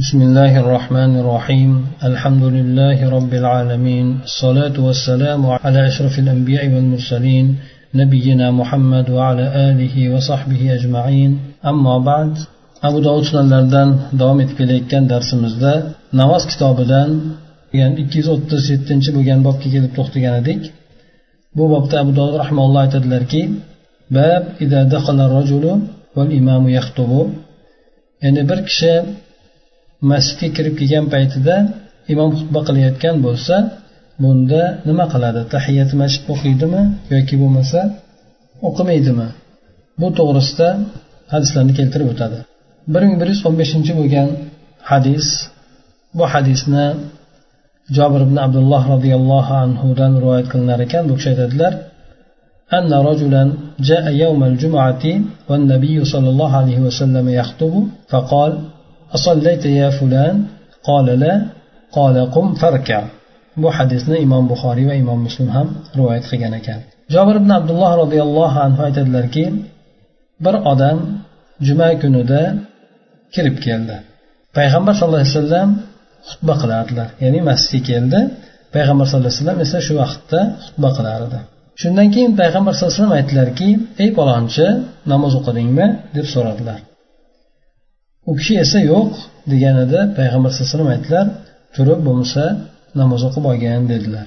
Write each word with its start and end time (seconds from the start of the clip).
بسم 0.00 0.22
الله 0.22 0.52
الرحمن 0.60 1.12
الرحيم 1.22 1.70
الحمد 2.10 2.44
لله 2.56 2.98
رب 3.16 3.32
العالمين 3.34 4.06
الصلاة 4.28 4.76
والسلام 4.86 5.42
على 5.64 5.80
أشرف 5.90 6.14
الأنبياء 6.18 6.64
والمرسلين 6.74 7.46
نبينا 7.94 8.46
محمد 8.60 9.06
وعلى 9.10 9.44
آله 9.68 9.96
وصحبه 10.14 10.62
أجمعين 10.74 11.30
أما 11.72 11.94
بعد 12.10 12.32
abu 12.88 12.98
dovud 13.06 13.24
sunanlaridan 13.30 13.88
davom 14.20 14.38
etib 14.44 14.56
kelayotgan 14.60 15.04
darsimizda 15.12 15.72
namoz 16.20 16.42
kitobidan 16.50 17.10
ya'ni 17.78 17.96
ikki 18.02 18.16
yuz 18.20 18.28
o'ttiz 18.34 18.62
yettinchi 18.72 19.10
bo'lgan 19.16 19.40
bobga 19.46 19.68
kelib 19.74 19.92
to'xtagan 19.98 20.34
edik 20.42 20.62
bu 21.56 21.64
bobda 21.74 21.94
abu 22.02 22.12
dovud 22.18 22.36
rahmaulloh 22.42 22.80
aytadilarki 22.86 23.42
bab 24.16 24.42
ya'ni 28.24 28.42
bir 28.50 28.60
kishi 28.68 28.92
masjidga 30.10 30.48
kirib 30.56 30.74
kelgan 30.80 31.06
paytida 31.14 31.54
imom 32.12 32.30
xutba 32.38 32.60
qilayotgan 32.68 33.16
bo'lsa 33.26 33.54
bunda 34.22 34.62
nima 34.88 35.04
qiladi 35.12 35.40
tahiyat 35.54 35.90
masjid 36.00 36.22
o'qiydimi 36.32 36.82
yoki 37.14 37.34
bo'lmasa 37.42 37.80
o'qimaydimi 38.68 39.28
bu 40.00 40.08
to'g'risida 40.18 40.68
hadislarni 41.32 41.72
keltirib 41.78 42.08
o'tadi 42.12 42.38
bir 42.92 43.02
ming 43.06 43.16
bir 43.20 43.28
yuz 43.32 43.40
o'n 43.48 43.54
beshinchi 43.60 43.92
bo'lgan 44.00 44.28
hadis 44.90 45.26
bu 46.18 46.24
hadisni 46.32 46.86
jobir 47.96 48.20
ibn 48.26 48.36
abdulloh 48.46 48.82
roziyallohu 48.94 49.52
anhudan 49.64 50.12
rivoyat 50.22 50.46
qilinar 50.52 50.78
ekan 50.86 51.02
bu 51.08 51.14
kishi 51.18 51.28
aytadilar 51.34 51.74
أن 52.78 52.92
رجلا 52.92 53.42
جاء 53.88 54.04
يوم 54.24 54.40
الجمعة 54.50 55.04
والنبي 55.48 56.04
صلى 56.12 56.28
الله 56.32 56.56
عليه 56.56 56.78
وسلم 56.86 57.26
يخطب 57.28 57.74
فقال 58.10 58.52
أصليت 59.16 59.64
يا 59.80 59.88
فلان 59.98 60.36
قال 60.88 61.06
لا 61.22 61.34
قال 61.96 62.16
قم 62.34 62.46
فاركع 62.62 63.00
bu 63.62 63.68
hadisni 63.78 64.16
imom 64.26 64.44
buxoriy 64.52 64.86
va 64.90 64.94
imom 65.02 65.20
muslim 65.26 65.48
ham 65.56 65.68
rivoyat 65.98 66.24
qilgan 66.30 66.52
ekan 66.60 66.80
jobir 67.14 67.36
ibn 67.42 67.50
abdulloh 67.58 67.92
roziyallohu 68.02 68.58
anhu 68.66 68.80
aytadilarki 68.88 69.44
bir 70.44 70.54
odam 70.72 70.98
juma 71.66 71.88
kunida 72.02 72.42
kirib 73.34 73.56
keldi 73.66 73.96
payg'ambar 74.56 74.92
sallallohu 74.98 75.22
alayhi 75.22 75.34
vasallam 75.36 75.70
xutba 76.28 76.54
qilardilar 76.62 77.08
ya'ni 77.24 77.40
masjidga 77.50 77.86
keldi 77.90 78.20
payg'ambar 78.74 79.04
sallallohu 79.06 79.30
alayhi 79.30 79.40
vasallam 79.42 79.60
esa 79.66 79.78
shu 79.86 79.92
vaqtda 80.02 80.40
xutba 80.64 80.88
qilardi 80.98 81.38
shundan 81.80 82.08
keyin 82.14 82.32
payg'ambar 82.40 82.72
sallallohu 82.74 82.92
alayhi 82.92 83.02
vasallam 83.02 83.18
aytdilarki 83.20 83.68
ey 84.02 84.10
palonchi 84.18 84.66
namoz 85.12 85.32
o'qidingmi 85.38 85.86
deb 86.16 86.26
so'radilar 86.34 86.78
u 88.30 88.32
kishi 88.38 88.54
esa 88.64 88.78
yo'q 88.92 89.10
deganida 89.52 90.00
payg'ambar 90.18 90.48
sallallohu 90.50 90.68
alayhi 90.68 90.76
vasallam 90.76 90.92
aytdilar 90.96 91.26
turib 91.76 92.00
bo'lmasa 92.06 92.44
namoz 93.00 93.20
o'qib 93.28 93.44
olgin 93.50 93.82
dedilar 93.92 94.26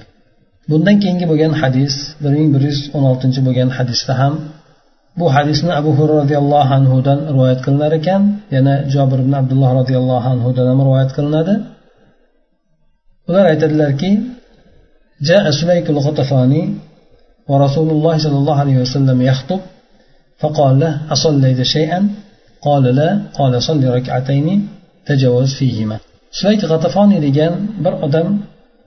bundan 0.70 0.96
keyingi 1.02 1.26
bo'lgan 1.30 1.52
hadis 1.62 1.94
bir 2.22 2.32
ming 2.38 2.48
bir 2.54 2.62
yuz 2.68 2.78
o'n 2.96 3.04
oltinchi 3.10 3.40
bo'lgan 3.46 3.68
hadisda 3.78 4.12
ham 4.20 4.34
bu 5.20 5.26
hadisni 5.36 5.72
abu 5.80 5.90
hurra 5.98 6.14
roziyallohu 6.22 6.72
anhudan 6.78 7.18
rivoyat 7.34 7.60
qilinar 7.64 7.92
ekan 8.00 8.22
yana 8.54 8.74
jobir 8.94 9.18
ibn 9.24 9.32
abdulloh 9.40 9.70
roziyallohu 9.80 10.26
anhudan 10.34 10.66
ham 10.70 10.78
rivoyat 10.86 11.10
qilinadi 11.16 11.54
ular 13.28 13.44
aytadilarki 13.52 14.12
جاء 15.28 15.44
سليك 15.50 15.86
الغطفاني 15.90 16.62
ورسول 17.50 17.88
الله 17.90 18.14
صلى 18.24 18.38
الله 18.42 18.56
عليه 18.64 18.76
وسلم 18.84 19.18
يخطب 19.30 19.60
فقال 20.40 20.80
له 20.82 20.92
أصليت 21.14 21.60
شيئا 21.62 22.00
قال 22.66 22.84
لا 22.98 23.08
قال 23.38 23.52
صل 23.68 23.82
ركعتين 23.96 24.46
تجاوز 25.08 25.50
فيهما 25.60 25.96
سليك 26.40 26.62
غطفاني 26.70 27.16
degan 27.26 27.52
bir 27.84 27.94
odam 28.06 28.28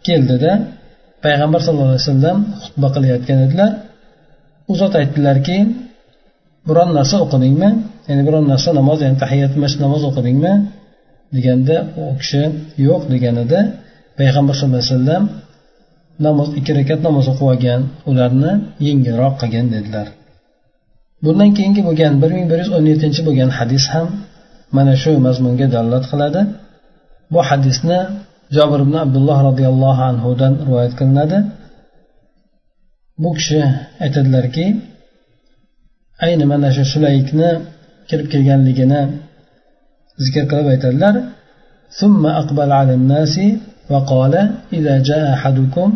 keldida 0.07 0.51
payg'ambar 1.25 1.59
sallallohu 1.65 1.93
alayhi 1.93 2.05
vasallam 2.07 2.37
xutba 2.63 2.87
qilayotgan 2.95 3.39
edilar 3.45 3.71
u 4.71 4.73
zot 4.81 4.93
aytdilarki 5.01 5.57
biron 6.67 6.89
narsa 6.97 7.15
o'qidingmi 7.25 7.69
ya'ni 8.09 8.23
biron 8.27 8.45
narsa 8.53 8.69
namoz 8.79 8.97
ya'ni 9.05 9.17
tahiyat 9.23 9.53
masjid 9.63 9.79
namoz 9.85 10.01
o'qidingmi 10.09 10.53
deganda 11.35 11.77
u 12.01 12.03
kishi 12.21 12.43
yo'q 12.87 13.01
deganida 13.13 13.59
payg'ambar 14.19 14.53
sallallohu 14.59 14.83
alayhi 14.83 14.95
vasallam 14.95 15.23
namoz 16.25 16.47
ikki 16.59 16.71
rakat 16.79 16.99
namoz 17.07 17.25
o'qib 17.31 17.45
olgan 17.51 17.81
ularni 18.09 18.51
yengilroq 18.87 19.33
qilgin 19.41 19.65
dedilar 19.75 20.07
bundan 21.23 21.49
keyingi 21.57 21.81
bo'lgan 21.87 22.13
bir 22.21 22.31
ming 22.35 22.45
bir 22.51 22.57
yuz 22.63 22.69
o'n 22.77 22.85
yettinchi 22.91 23.21
bo'lgan 23.27 23.49
hadis 23.57 23.85
ham 23.93 24.07
mana 24.75 24.93
shu 25.03 25.11
mazmunga 25.25 25.67
dalolat 25.75 26.05
qiladi 26.11 26.41
bu 27.33 27.39
hadisni 27.49 27.99
jobir 28.55 28.79
ibn 28.85 28.95
abdulloh 29.05 29.37
roziyallohu 29.49 30.01
anhudan 30.11 30.53
rivoyat 30.67 30.93
qilinadi 30.99 31.37
bu 33.23 33.29
kishi 33.37 33.59
aytadilarki 34.05 34.65
ayni 36.25 36.45
mana 36.51 36.69
shu 36.75 36.83
sulaykni 36.93 37.49
kirib 38.09 38.27
kelganligini 38.33 39.01
zikr 40.23 40.43
qilib 40.51 40.67
aytadilar 40.75 41.15
ثم 41.99 42.23
أقبل 42.41 42.69
على 42.79 42.93
الناس 42.99 43.35
وقال 43.91 44.33
إذا 44.77 44.95
جاء 45.09 45.23
أحدكم 45.33 45.89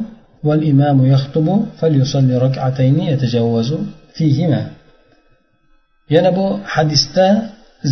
والإمام 0.48 0.98
يخطب 1.14 1.48
فليصلي 1.80 2.38
ركعتين 2.38 3.00
يتجاوز 3.12 3.70
فيهما 4.18 4.62
yana 6.15 6.31
bu 6.39 6.47
hadisda 6.75 7.27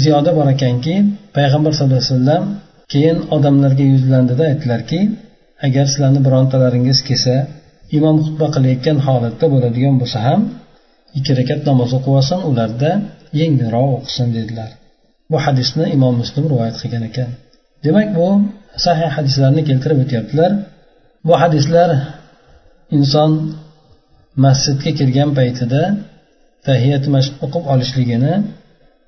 ziyoda 0.02 0.30
bor 0.38 0.46
ekanki 0.54 0.94
payg'ambar 1.36 1.72
sallallohu 1.76 2.00
alayhi 2.02 2.14
vasallam 2.14 2.44
keyin 2.92 3.18
odamlarga 3.36 3.84
yuzlandida 3.94 4.44
aytdilarki 4.50 5.00
agar 5.66 5.84
sizlarni 5.92 6.20
birontalaringiz 6.26 6.98
kelsa 7.08 7.34
imom 7.96 8.16
xutba 8.24 8.46
qilayotgan 8.54 8.98
holatda 9.06 9.46
bo'ladigan 9.54 9.94
bo'lsa 10.00 10.18
ham 10.26 10.40
ikki 11.18 11.32
rakat 11.38 11.60
namoz 11.70 11.90
o'qib 11.96 12.12
olsin 12.20 12.38
ularda 12.50 12.90
yengilroq 13.40 13.88
o'qisin 13.98 14.28
dedilar. 14.36 14.70
Bu 15.30 15.38
hadisni 15.44 15.84
imom 15.96 16.14
muslim 16.22 16.44
rivoyat 16.52 16.76
qilgan 16.82 17.02
ekan. 17.10 17.30
Demak 17.84 18.08
bu 18.18 18.28
sahih 18.86 19.10
hadislarni 19.16 19.62
keltirib 19.68 19.98
o'tyaptilar. 20.04 20.50
Bu 21.26 21.34
hadislar 21.42 21.90
inson 22.96 23.30
masjidga 24.44 24.90
kirgan 24.98 25.30
paytida 25.38 25.82
tahiyat 26.66 27.04
mashq 27.14 27.32
o'qib 27.44 27.64
olishligini 27.72 28.34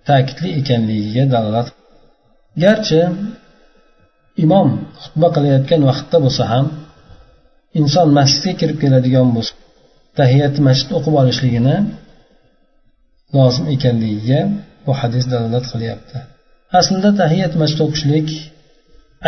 ta'kidli 0.09 0.49
ekanligiga 0.61 1.25
dalolat. 1.35 1.69
Garchi 2.63 3.01
imom 4.45 4.69
xutba 5.03 5.29
qilayotgan 5.37 5.83
vaqtda 5.91 6.17
bo'lsa 6.25 6.45
ham 6.53 6.67
inson 7.81 8.09
masjidga 8.19 8.53
kirib 8.61 8.79
keladigan 8.83 9.29
bo'lsa 9.37 9.53
tahiyat 10.19 10.55
masjid 10.67 10.91
o'qib 10.99 11.15
olishligini 11.23 11.77
lozim 13.37 13.67
ekanligiga 13.75 14.41
bu 14.85 14.93
hadis 15.01 15.25
dalolat 15.33 15.65
qilyapti. 15.73 16.19
Aslida 16.79 17.11
tahiyat 17.23 17.53
masjid 17.63 17.81
o'qishlik 17.87 18.29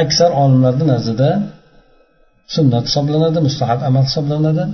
aksar 0.02 0.30
olimlarni 0.42 0.84
nazdida 0.92 1.30
sunnat 2.54 2.84
hisoblanadi 2.88 3.38
mustahab 3.46 3.80
amal 3.88 4.04
hisoblanadi. 4.08 4.64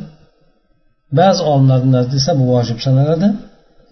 Ba'zi 1.19 1.41
olimlarni 1.53 1.91
nazdida 1.97 2.19
esa 2.23 2.33
bu 2.41 2.45
vojib 2.55 2.79
sanaladi 2.87 3.29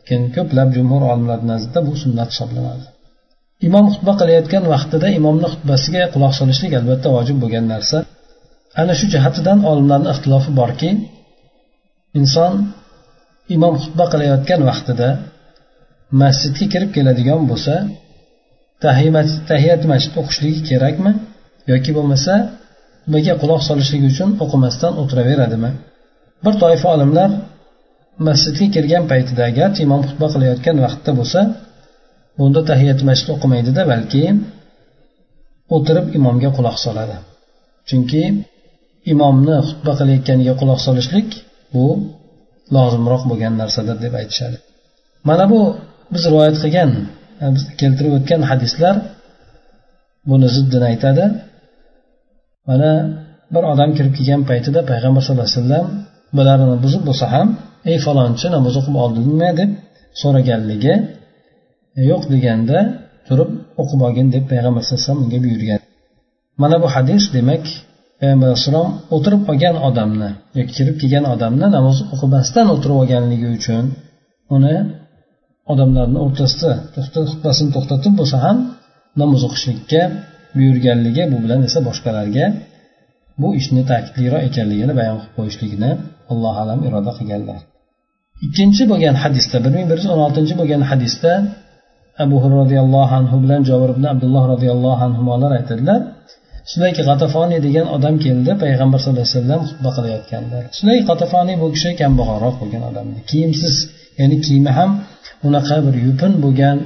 lekin 0.09 0.23
ko'plab 0.37 0.69
jumhur 0.77 1.03
olimlar 1.12 1.41
nazdida 1.51 1.81
bu 1.89 1.93
sunnat 2.03 2.29
hisoblanadi. 2.33 2.87
Imom 3.69 3.87
xutba 3.93 4.12
qilayotgan 4.21 4.65
vaqtida 4.75 5.06
imomni 5.19 5.47
xutbasiga 5.53 6.03
quloq 6.15 6.33
solishlik 6.41 6.73
albatta 6.81 7.09
vojib 7.17 7.37
bo'lgan 7.43 7.65
narsa. 7.73 7.99
Ana 8.81 8.95
shu 8.99 9.06
jihatidan 9.15 9.59
olimlarni 9.71 10.09
ixtilofi 10.15 10.51
borki 10.61 10.91
inson 12.21 12.53
imom 13.56 13.75
xutba 13.83 14.05
qilayotgan 14.12 14.61
vaqtida 14.71 15.09
masjidga 16.23 16.67
kirib 16.73 16.91
keladigan 16.97 17.41
bo'lsa 17.50 17.75
tahiyat 19.50 19.83
masjid 19.93 20.12
o'qishligi 20.21 20.61
kerakmi 20.71 21.12
yoki 21.73 21.91
bo'lmasa 21.97 22.35
nimaga 23.06 23.35
quloq 23.43 23.62
solishligi 23.69 24.06
uchun 24.12 24.31
o'qimasdan 24.44 24.93
o'tiraveradimi? 25.00 25.70
Bir 26.44 26.55
toifa 26.62 26.88
olimlar 26.96 27.31
masjidga 28.26 28.67
kirgan 28.75 29.05
paytida 29.12 29.44
garchi 29.58 29.81
imom 29.87 30.02
xutba 30.08 30.26
qilayotgan 30.35 30.76
vaqtda 30.85 31.11
bo'lsa 31.19 31.40
bunda 32.38 32.61
tahiyat 32.70 33.00
masjid 33.08 33.29
o'qimaydida 33.35 33.82
balki 33.93 34.23
o'tirib 35.75 36.06
imomga 36.19 36.50
quloq 36.56 36.76
soladi. 36.85 37.17
Chunki 37.88 38.23
imomni 39.12 39.56
xutba 39.69 39.93
qilayotganiga 40.00 40.55
quloq 40.61 40.81
solishlik 40.87 41.29
bu 41.75 41.85
lozimroq 42.75 43.23
bo'lgan 43.31 43.55
narsadir 43.61 43.96
deb 44.05 44.14
aytishadi. 44.20 44.56
Mana 45.29 45.44
bu 45.52 45.61
biz 46.12 46.23
rivoyat 46.31 46.56
qilgan 46.62 46.91
biz 47.55 47.62
keltirib 47.81 48.12
o'tgan 48.19 48.43
hadislar 48.50 48.94
buni 50.31 50.49
ziddini 50.56 50.87
aytadi. 50.93 51.25
Mana 52.69 52.91
bir 53.55 53.62
odam 53.73 53.91
kirib 53.96 54.12
kelgan 54.19 54.43
paytida 54.50 54.81
payg'ambar 54.91 55.23
sallallohu 55.25 55.49
alayhi 55.50 55.61
vasallam 55.62 55.87
bularni 56.37 56.67
buzib 56.85 57.03
bo'lsa 57.09 57.27
ham 57.35 57.49
ey 57.91 57.97
falonchi 58.07 58.47
namoz 58.55 58.75
o'qib 58.81 58.97
oldingmi? 59.05 59.49
deb 59.61 59.71
so'raganligi 60.21 60.95
e, 61.99 62.01
yo'q 62.11 62.23
deganda 62.33 62.79
turib 63.29 63.51
o'qib 63.81 64.01
olgin 64.07 64.27
deb 64.35 64.45
payg'ambar 64.51 64.83
sallallohu 64.83 65.01
alayhi 65.01 65.09
vasallam 65.09 65.25
unga 65.27 65.39
buyurgan. 65.45 65.81
Mana 66.63 66.77
bu 66.83 66.89
hadis 66.95 67.23
demak 67.37 67.65
payg'ambar 68.21 68.47
alayhissalom 68.49 68.89
o'tirib 69.15 69.43
olgan 69.51 69.77
odamni 69.89 70.31
yoki 70.59 70.73
kirib 70.79 70.97
kelgan 71.03 71.25
odamni 71.35 71.67
namoz 71.77 71.99
o'qimasdan 72.15 72.67
o'tirib 72.75 72.97
olganligi 73.03 73.49
uchun 73.59 73.85
uni 74.57 74.77
odamlarni 75.73 76.19
o'rtasida 76.25 76.73
xutbasini 77.31 77.71
to'xtatib 77.77 78.13
bo'lsa 78.21 78.37
ham 78.45 78.57
namoz 79.21 79.41
o'qishlikka 79.49 80.03
buyurganligi 80.57 81.23
bu 81.33 81.37
bilan 81.45 81.61
esa 81.69 81.79
boshqalarga 81.89 82.45
bu 83.40 83.49
ishni 83.61 83.82
ta'kidliroq 83.90 84.43
ekanligini 84.49 84.94
bayon 85.00 85.17
qilib 85.20 85.35
qo'yishlikni 85.38 85.90
alloh 86.32 86.55
alam 86.62 86.79
iroda 86.88 87.12
qilganlar. 87.19 87.61
Ikkinchi 88.46 88.82
bo'lgan 88.90 89.17
hadisda 89.23 89.56
bir 89.64 89.70
ming 89.76 89.87
bir 89.90 89.96
yuz 90.00 90.08
o'n 90.14 90.20
oltinchi 90.26 90.55
bo'lgan 90.61 90.82
hadisda 90.90 91.32
abu 92.25 92.37
roziyallohu 92.61 93.12
anhu 93.20 93.37
bilan 93.44 93.61
jobir 93.70 93.88
ibn 93.94 94.05
abdulloh 94.12 94.44
roziyallohu 94.52 95.02
anhular 95.08 95.50
aytadilar 95.58 96.00
sulayki 96.73 97.02
g'atafoniy 97.08 97.61
degan 97.67 97.87
odam 97.96 98.14
keldi 98.25 98.50
payg'ambar 98.62 98.99
sallallohu 99.00 99.26
alayhi 99.26 99.37
vasallam 99.37 99.61
xutba 99.69 99.91
qilayotganlar. 99.96 100.62
Sulayk 100.79 101.02
g'atafoniy 101.11 101.56
bu 101.62 101.67
kishi 101.75 101.91
kambag'alroq 102.00 102.55
bo'lgan 102.61 102.82
odam 102.91 103.06
kiyimsiz 103.31 103.75
ya'ni 104.20 104.37
kiyimi 104.44 104.73
ham 104.79 104.91
unaqa 105.49 105.76
bir 105.87 105.94
yupun 106.06 106.32
bo'lgan 106.44 106.76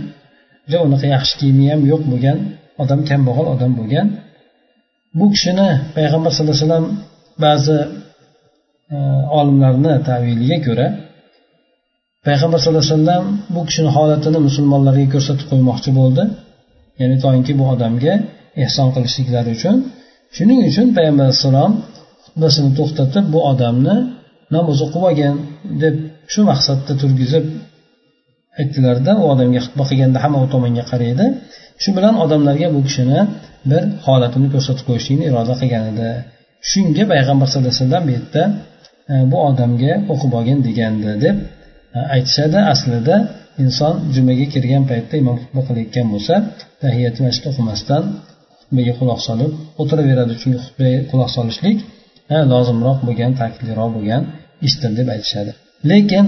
unaqa 0.87 1.07
yaxshi 1.15 1.35
kiyimi 1.41 1.65
ham 1.73 1.81
yo'q 1.93 2.03
bo'lgan 2.13 2.39
odam 2.83 3.01
kambag'al 3.11 3.47
odam 3.55 3.73
bo'lgan 3.81 4.07
bu 5.19 5.27
kishini 5.35 5.69
payg'ambar 5.97 6.31
sallallohu 6.35 6.57
alayhi 6.57 6.67
vasallam 6.69 6.87
ba'zi 7.45 7.79
e, 8.95 8.97
olimlarni 9.39 9.93
taviliga 10.09 10.59
ko'ra 10.67 10.87
payg'ambar 12.27 12.59
sallallohu 12.63 12.85
alayhi 12.87 12.97
vasallam 12.97 13.25
bu 13.55 13.61
kishini 13.69 13.91
holatini 13.97 14.39
musulmonlarga 14.49 15.07
ko'rsatib 15.15 15.47
qo'ymoqchi 15.53 15.91
bo'ldi. 15.99 16.23
Ya'ni 17.01 17.17
toinki 17.25 17.53
bu 17.61 17.65
odamga 17.75 18.15
ehson 18.65 18.89
qilishliklari 18.95 19.51
uchun. 19.57 19.77
Shuning 20.37 20.61
uchun 20.71 20.87
payg'ambar 20.97 21.25
alayhissalom 21.27 21.73
xutbasini 22.25 22.71
to'xtatib 22.79 23.25
bu 23.35 23.39
odamni 23.51 23.97
namoz 24.55 24.79
o'qib 24.85 25.03
olgin 25.09 25.35
deb 25.83 25.95
shu 26.33 26.41
maqsadda 26.51 26.93
turgizib 27.03 27.45
aytdilarda 28.61 29.13
u 29.21 29.25
odamga 29.33 29.61
xutba 29.65 29.85
qilganda 29.91 30.19
hamma 30.25 30.39
u 30.45 30.49
tomonga 30.55 30.85
qaraydi. 30.93 31.27
Shu 31.83 31.91
bilan 31.97 32.15
odamlarga 32.25 32.69
bu 32.75 32.81
kishini 32.87 33.21
bir 33.71 33.83
holatini 34.07 34.49
ko'rsatib 34.55 34.85
qo'yishlikni 34.89 35.25
iroda 35.31 35.55
qilgan 35.61 35.85
edi. 35.93 36.09
Shunga 36.71 37.05
payg'ambar 37.13 37.47
sallallohu 37.51 37.73
alayhi 37.73 37.85
vasallam 37.85 38.05
bu 38.09 38.13
yerda 38.17 38.43
e, 39.13 39.15
bu 39.31 39.37
odamga 39.49 39.93
o'qib 40.13 40.33
olgin 40.39 40.59
degandi 40.67 41.13
deb 41.25 41.37
e, 41.97 41.99
aytishadi. 42.17 42.59
Aslida 42.73 43.17
inson 43.65 43.95
jumaga 44.15 44.47
kirgan 44.55 44.83
paytda 44.91 45.15
imom 45.23 45.37
xutba 45.43 45.61
qilayotgan 45.69 46.07
bo'lsa 46.15 46.35
tahiyati 46.83 47.19
masjid 47.27 47.45
o'qimasdan 47.51 48.03
xutbaga 48.61 48.93
quloq 49.01 49.21
solib 49.29 49.53
o'tiraveradi. 49.83 50.33
Chunki 50.41 50.59
xutbaga 50.67 51.01
quloq 51.11 51.31
solishlik 51.37 51.79
e, 52.35 52.37
lozimroq 52.53 52.99
bo'lgan 53.09 53.33
ta'kidliroq 53.41 53.91
bo'lgan 53.97 54.23
ishdir 54.67 54.91
deb 54.99 55.09
aytishadi. 55.15 55.53
Lekin 55.91 56.27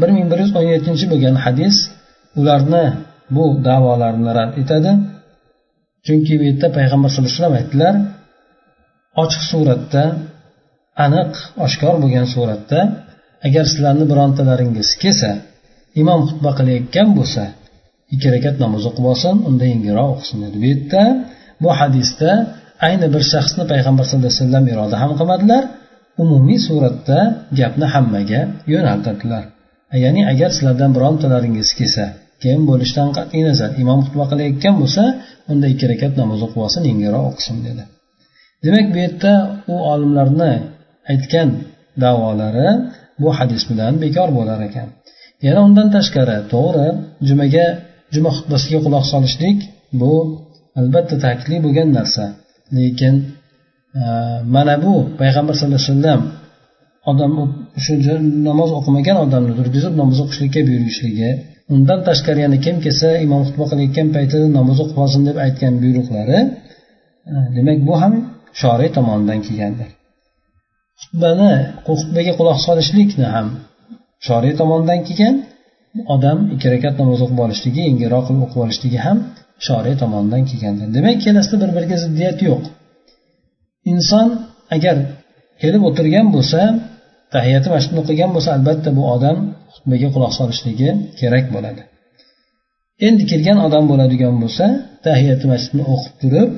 bir 0.00 0.08
ming 0.16 0.26
bir 0.30 0.38
yuz 0.42 0.50
o'n 0.58 0.66
yettinchi 0.74 1.04
bo'lgan 1.12 1.36
hadis 1.44 1.76
ularni 2.40 2.84
bu 3.36 3.44
davolarini 3.68 4.32
rad 4.38 4.52
etadi. 4.62 4.92
Chunki 6.06 6.32
bu 6.40 6.44
yerda 6.48 6.68
payg'ambar 6.78 7.08
sallallohu 7.10 7.30
alayhi 7.30 7.40
vasallam 7.40 7.58
aytdilar 7.60 7.94
ochiq 9.22 9.42
suratda 9.52 10.04
aniq 11.04 11.32
oshkor 11.66 11.94
bo'lgan 12.02 12.26
suratda 12.34 12.80
agar 13.46 13.64
sizlarni 13.70 14.04
birontalaringiz 14.10 14.88
kelsa 15.02 15.30
imom 16.00 16.20
xutba 16.28 16.50
qilayotgan 16.58 17.08
bo'lsa 17.18 17.42
ikki 18.14 18.28
rakat 18.34 18.56
namoz 18.64 18.82
o'qib 18.90 19.04
olsin 19.12 19.34
unda 19.48 19.64
yengilroq 19.72 20.08
o'qisin 20.14 20.38
dedi. 20.44 20.56
Bu 20.62 20.66
yerda 20.72 21.02
bu 21.62 21.70
hadisda 21.80 22.30
ayni 22.86 23.06
bir 23.14 23.22
shaxsni 23.32 23.64
payg'ambar 23.72 24.04
sallallohu 24.06 24.30
alayhi 24.32 24.42
vasallam 24.42 24.64
iroda 24.72 24.96
ham 25.02 25.10
qilmadilar 25.18 25.62
umumiy 26.22 26.60
suratda 26.68 27.18
gapni 27.58 27.86
hammaga 27.94 28.40
yo'naltirdilar 28.72 29.44
E, 29.94 29.96
ya'ni 30.04 30.22
agar 30.32 30.50
sizlardan 30.56 30.90
birontalaringiz 30.96 31.70
kelsa 31.78 32.04
keyin 32.42 32.62
bo'lishidan 32.70 33.10
qat'iy 33.16 33.42
nazar 33.48 33.70
imom 33.82 34.00
xutba 34.06 34.24
qilayotgan 34.30 34.74
bo'lsa 34.82 35.02
unda 35.52 35.66
ikki 35.72 35.86
rakat 35.92 36.12
namoz 36.20 36.40
o'qib 36.46 36.60
olsin 36.66 36.82
yengilroq 36.90 37.24
o'qisin 37.30 37.56
dedi. 37.66 37.82
Demak 38.64 38.86
bu 38.92 38.98
yerda 39.04 39.32
u 39.72 39.74
olimlarni 39.92 40.52
aytgan 41.12 41.48
davolari 42.04 42.68
bu 43.22 43.28
hadis 43.38 43.62
bilan 43.70 43.92
bekor 44.04 44.28
bo'lar 44.38 44.60
ekan. 44.68 44.88
Yana 45.46 45.60
undan 45.68 45.88
tashqari 45.96 46.36
to'g'ri 46.54 46.88
jumaga 47.28 47.66
juma 48.14 48.30
xutbasiga 48.36 48.78
quloq 48.84 49.04
solishlik 49.12 49.58
bu 50.00 50.12
albatta 50.80 51.14
ta'kidli 51.24 51.56
bo'lgan 51.64 51.88
narsa. 51.98 52.24
Lekin 52.76 53.14
e, 54.00 54.04
mana 54.54 54.74
bu 54.84 54.94
payg'ambar 55.20 55.54
sallallohu 55.58 55.82
alayhi 55.82 55.92
vasallam 55.92 56.20
odam 57.10 57.32
shu 57.84 57.94
namoz 58.48 58.70
o'qimagan 58.78 59.16
odamni 59.24 59.52
turgizib 59.58 59.94
namoz 60.00 60.18
o'qishlikka 60.24 60.60
buyurishligi 60.68 61.30
undan 61.74 62.00
tashqari 62.08 62.40
yana 62.46 62.58
kim 62.64 62.76
kelsa 62.84 63.08
imom 63.26 63.42
xutba 63.46 63.64
qilayotgan 63.70 64.08
paytida 64.16 64.46
namoz 64.58 64.78
o'qib 64.84 64.98
olsin 65.04 65.22
deb 65.28 65.36
aytgan 65.46 65.74
buyruqlari 65.82 66.38
e, 67.32 67.34
demak 67.56 67.78
bu 67.88 67.94
ham 68.02 68.14
shoriy 68.60 68.90
tomonidan 68.96 69.40
kelgandir. 69.46 69.88
Xutbani 71.00 71.52
xutbaga 71.86 72.32
quloq 72.38 72.58
solishlikni 72.66 73.26
ham 73.34 73.46
shoriy 74.26 74.54
tomonidan 74.60 75.00
kelgan. 75.08 75.34
Odam 76.14 76.38
ikki 76.54 76.66
rakat 76.74 76.94
namoz 77.02 77.20
o'qib 77.24 77.38
olishligi 77.46 77.80
yengilroq 77.88 78.24
qilib 78.28 78.42
o'qib 78.46 78.60
olishligi 78.64 78.98
ham 79.06 79.18
shoriy 79.66 79.94
tomonidan 80.02 80.42
kelgandir. 80.50 80.86
Demak 80.96 81.14
ikkalasida 81.18 81.56
bir 81.62 81.70
biriga 81.76 81.96
ziddiyat 82.04 82.38
yo'q. 82.48 82.62
Inson 83.92 84.28
agar 84.76 84.96
kelib 85.62 85.82
o'tirgan 85.88 86.26
bo'lsa 86.36 86.60
tahiyati 87.34 87.68
masjidni 87.74 87.98
o'qigan 88.02 88.30
bo'lsa 88.34 88.50
albatta 88.56 88.90
bu 88.98 89.02
odam 89.14 89.36
xutbaga 89.74 90.08
quloq 90.14 90.32
solishligi 90.38 90.90
kerak 91.20 91.46
bo'ladi. 91.54 91.82
Endi 93.06 93.22
kelgan 93.30 93.58
odam 93.66 93.84
bo'ladigan 93.90 94.34
bo'lsa 94.42 94.64
tahiyati 95.06 95.44
masjidni 95.52 95.84
o'qib 95.94 96.14
turib 96.22 96.50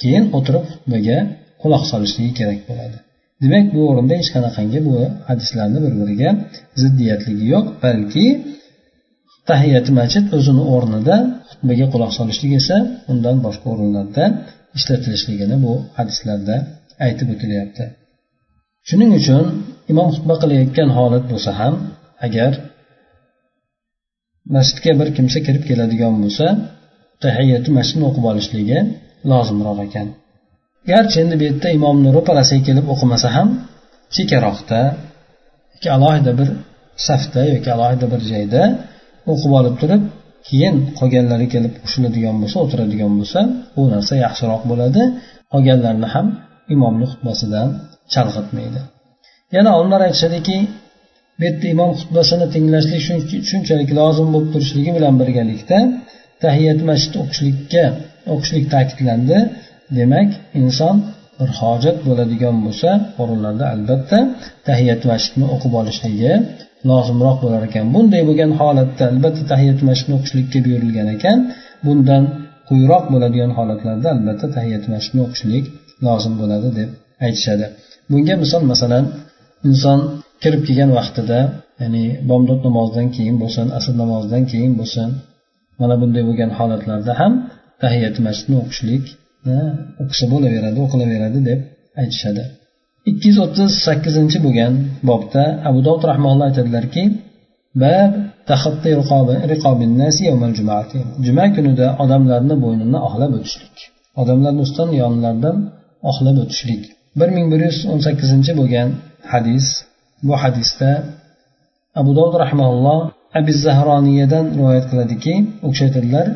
keyin 0.00 0.24
o'tirib 0.36 0.64
xutbaga 0.72 1.18
quloq 1.62 1.82
solishligi 1.92 2.32
kerak 2.40 2.60
bo'ladi. 2.68 2.96
Demak 3.42 3.66
bu 3.74 3.80
o'rinda 3.90 4.14
hech 4.20 4.30
qanaqangi 4.36 4.80
bu 4.88 4.94
hadislarni 5.28 5.78
bir 5.84 5.92
biriga 6.00 6.30
ziddiyatligi 6.82 7.44
yo'q 7.54 7.66
balki 7.84 8.26
tahiyati 9.50 9.90
masjid 10.00 10.24
o'zini 10.36 10.64
o'rnida 10.74 11.16
xutbaga 11.50 11.86
quloq 11.92 12.12
solishlik 12.18 12.52
esa 12.60 12.76
undan 13.12 13.36
boshqa 13.46 13.66
o'rinlarda 13.74 14.24
ishlatilishligini 14.78 15.56
bu 15.64 15.72
hadislarda 15.98 16.56
aytib 17.06 17.28
o'tilyapti. 17.34 17.84
Shuning 18.88 19.10
uchun 19.20 19.44
imom 19.92 20.08
xutba 20.14 20.34
qilayotgan 20.42 20.88
holat 20.96 21.24
bo'lsa 21.32 21.50
ham 21.60 21.74
agar 22.26 22.52
masjidga 24.54 24.92
bir 25.00 25.08
kimsa 25.16 25.38
kirib 25.46 25.64
keladigan 25.68 26.14
bo'lsa 26.22 26.46
tahiyati 27.24 27.68
masjidni 27.78 28.04
o'qib 28.08 28.24
olishligi 28.30 28.78
lozimroq 29.30 29.78
ekan. 29.86 30.08
Garchi 30.90 31.16
endi 31.22 31.34
bu 31.40 31.44
yerda 31.48 31.68
imomni 31.78 32.08
ro'parasiga 32.16 32.62
kelib 32.68 32.86
o'qimasa 32.92 33.28
ham 33.36 33.48
chekkaroqda 34.14 34.80
yoki 35.74 35.88
alohida 35.96 36.32
bir 36.40 36.48
safda 37.06 37.42
yoki 37.54 37.68
alohida 37.76 38.06
bir 38.12 38.20
joyda 38.32 38.62
o'qib 39.32 39.52
olib 39.60 39.76
turib 39.82 40.02
keyin 40.48 40.76
qolganlari 40.98 41.46
kelib 41.54 41.74
qo'shiladigan 41.82 42.36
bo'lsa 42.42 42.56
o'tiradigan 42.64 43.12
bo'lsa 43.20 43.40
bu 43.74 43.82
narsa 43.94 44.14
yaxshiroq 44.24 44.62
bo'ladi. 44.70 45.02
Qolganlarni 45.52 46.08
ham 46.14 46.26
imomni 46.74 47.06
xutbasidan 47.12 47.68
chalg'itmaydi. 48.12 48.80
Yana 49.56 49.70
olimlar 49.78 50.00
aytishadiki 50.08 50.56
bu 51.38 51.42
yerda 51.46 51.66
imom 51.74 51.90
xutbasini 52.00 52.46
tinglashlik 52.54 53.02
shunchalik 53.50 53.90
lozim 54.00 54.28
bo'lib 54.34 54.50
turishligi 54.54 54.92
bilan 54.98 55.14
birgalikda 55.20 55.78
tahiyat 56.44 56.80
masjid 56.90 57.14
o'qishlikka 57.22 57.84
o'qishlik 58.32 58.64
ta'kidlandi. 58.74 59.38
Demak 59.98 60.30
inson 60.60 60.96
bir 61.38 61.50
hojat 61.60 61.98
bo'ladigan 62.08 62.56
bo'lsa 62.64 62.90
o'rinlarda 63.22 63.64
albatta 63.74 64.18
tahiyat 64.68 65.02
masjidni 65.10 65.46
o'qib 65.54 65.72
olishligi 65.80 66.32
lozimroq 66.90 67.36
bo'lar 67.44 67.62
ekan. 67.68 67.84
Bunday 67.94 68.22
bo'lgan 68.28 68.52
holatda 68.60 69.02
albatta 69.12 69.42
tahiyat 69.52 69.80
masjidni 69.88 70.14
o'qishlikka 70.18 70.58
buyurilgan 70.66 71.08
ekan. 71.16 71.38
Bundan 71.86 72.22
quyiroq 72.68 73.04
bo'ladigan 73.12 73.50
holatlarda 73.58 74.08
albatta 74.16 74.46
tahiyat 74.56 74.84
masjidni 74.92 75.20
o'qishlik 75.26 75.64
lozim 76.06 76.34
bo'ladi 76.40 76.68
deb 76.78 76.90
aytishadi. 77.26 77.64
Bunga 78.10 78.34
misol 78.42 78.62
masalan 78.72 79.04
inson 79.68 79.98
kirib 80.42 80.62
kelgan 80.68 80.90
vaqtida 80.98 81.38
ya'ni 81.82 82.04
bomdod 82.30 82.60
namozidan 82.68 83.08
keyin 83.16 83.36
bo'lsin 83.42 83.66
asr 83.78 83.92
namozidan 84.02 84.42
keyin 84.52 84.72
bo'lsin 84.80 85.08
mana 85.80 85.94
bunday 86.02 86.22
bo'lgan 86.28 86.50
holatlarda 86.58 87.12
ham 87.20 87.32
tahiyati 87.82 88.20
masjidni 88.26 88.56
o'qishlik 88.62 89.04
o'qisa 90.02 90.24
bo'laveradi 90.32 90.78
o'qilaveradi 90.86 91.40
deb 91.48 91.60
aytishadi. 92.02 92.42
Ikki 93.10 93.26
yuz 93.30 93.38
o'ttiz 93.44 93.70
sakkizinchi 93.86 94.38
bo'lgan 94.46 94.72
bobda 95.10 95.42
abu 95.68 95.80
dovud 95.86 96.04
rahmaulloh 96.10 96.46
aytadilarki 96.50 97.02
juma 101.26 101.46
kunida 101.56 101.86
odamlarni 102.02 102.56
bo'ynini 102.64 102.98
oqlab 103.08 103.32
o'tishlik 103.38 103.76
odamlarni 104.20 104.60
ustidan 104.66 104.90
yonlaridan 105.02 105.56
oqlab 106.10 106.36
o'tishlik. 106.44 106.82
Bir 107.20 107.28
ming 107.36 107.46
bir 107.52 107.60
yuz 107.66 107.78
o'n 107.92 108.00
sakkizinchi 108.06 108.52
bo'lgan 108.60 108.88
hadis 109.32 109.64
bu 110.26 110.34
hadisda 110.42 110.90
abu 112.00 112.10
dovud 112.18 112.34
rahmaulloh 112.44 112.98
abi 113.38 113.52
zahroniyadan 113.64 114.44
rivoyat 114.56 114.84
qiladiki 114.90 115.34
u 115.66 115.68
kishi 115.72 115.84
aytadilar 115.88 116.28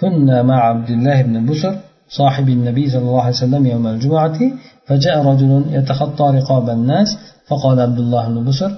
كنا 0.00 0.42
مع 0.50 0.58
عبد 0.70 0.90
الله 0.96 1.22
بن 1.28 1.36
بسر 1.48 1.74
صاحب 2.18 2.46
النبي 2.56 2.84
صلى 2.92 3.06
الله 3.10 3.22
عليه 3.28 3.42
وسلم 3.44 3.62
يوم 3.66 3.86
الجمعة 3.94 4.38
فجاء 4.86 5.16
رجل 5.30 5.50
يتخطى 5.76 6.26
رقاب 6.38 6.66
الناس 6.78 7.08
فقال 7.48 7.76
عبد 7.86 7.98
الله 8.04 8.28
بن 8.28 8.38
بسر 8.48 8.70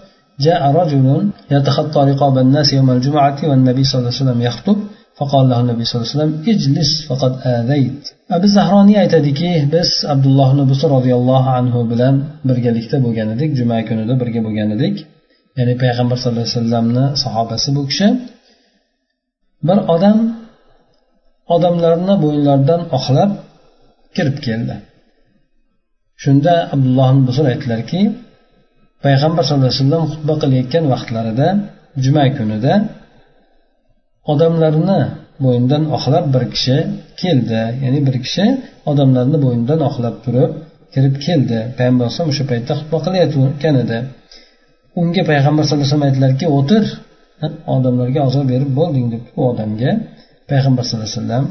جاء 0.47 0.63
رجل 0.81 1.07
يتخطى 1.51 2.01
رقاب 2.11 2.35
الناس 2.45 2.69
يوم 2.79 2.91
الجمعة 2.97 3.39
والنبي 3.49 3.85
صلى 3.85 3.99
الله 3.99 4.13
عليه 4.13 4.23
وسلم 4.23 4.41
يخطب 4.49 4.77
فقال 5.18 5.44
له 5.50 5.58
النبي 5.64 5.84
صلى 5.86 5.96
الله 5.96 6.08
عليه 6.08 6.18
وسلم 6.18 6.34
اجلس 6.52 6.92
فقد 7.10 7.34
آذيت 7.58 8.04
abu 8.36 8.48
zahroniy 8.58 8.98
aytadiki 9.04 9.52
biz 9.74 9.90
abdulloh 10.14 10.48
ibn 10.54 10.62
busr 10.72 10.90
roziyallohu 10.98 11.50
anhu 11.60 11.80
bilan 11.92 12.16
birgalikda 12.50 12.98
bo'lgan 13.06 13.28
edik 13.36 13.52
juma 13.60 13.78
kunida 13.90 14.14
birga 14.22 14.42
bo'lgan 14.48 14.70
edik 14.78 14.96
ya'ni 15.58 15.74
payg'ambar 15.84 16.16
sallallohu 16.22 16.46
alayhi 16.48 16.58
vasallamni 16.60 17.06
sahobasi 17.24 17.70
bu 17.78 17.82
kishi 17.90 18.08
bir 19.68 19.78
odam 19.96 20.18
odamlarni 21.56 22.16
bo'ynlaridan 22.24 22.82
oqlab 22.98 23.32
kirib 24.16 24.38
keldi 24.48 24.76
shunda 26.24 26.54
abdulloh 26.76 27.08
ibn 27.14 27.24
busr 27.30 27.46
aytdilarki 27.54 28.02
payg'ambar 29.06 29.44
sallallohu 29.46 29.72
alayhi 29.72 29.82
vasallam 29.84 30.04
xutba 30.14 30.34
qilayotgan 30.42 30.84
vaqtlarida 30.94 31.48
juma 32.04 32.26
kunida 32.38 32.74
odamlarni 34.33 35.01
bo'ynidan 35.45 35.83
oqlab 35.97 36.27
bir 36.35 36.45
kishi 36.55 36.77
keldi. 37.23 37.61
Ya'ni 37.85 38.01
bir 38.07 38.17
kishi 38.25 38.45
odamlarni 38.91 39.39
bo'ynidan 39.45 39.81
oqlab 39.89 40.17
turib 40.25 40.51
kirib 40.95 41.15
keldi. 41.27 41.59
Payg'ambar 41.79 42.05
alayhisalom 42.07 42.31
o'sha 42.35 42.45
paytda 42.53 42.73
xutba 42.79 42.99
qilayotgan 43.07 43.75
edi. 43.85 43.99
Unga 45.01 45.23
payg'ambar 45.31 45.63
sallallohu 45.65 45.85
alayhi 45.85 45.95
vasallam 45.95 46.09
aytdilarki 46.09 46.47
o'tir 46.59 46.85
odamlarga 47.75 48.21
ozor 48.29 48.45
berib 48.53 48.71
bo'lding 48.79 49.07
deb 49.15 49.25
u 49.39 49.41
odamga 49.53 49.91
payg'ambar 50.51 50.83
sallallohu 50.85 51.09
alayhi 51.09 51.21
vasallam 51.21 51.45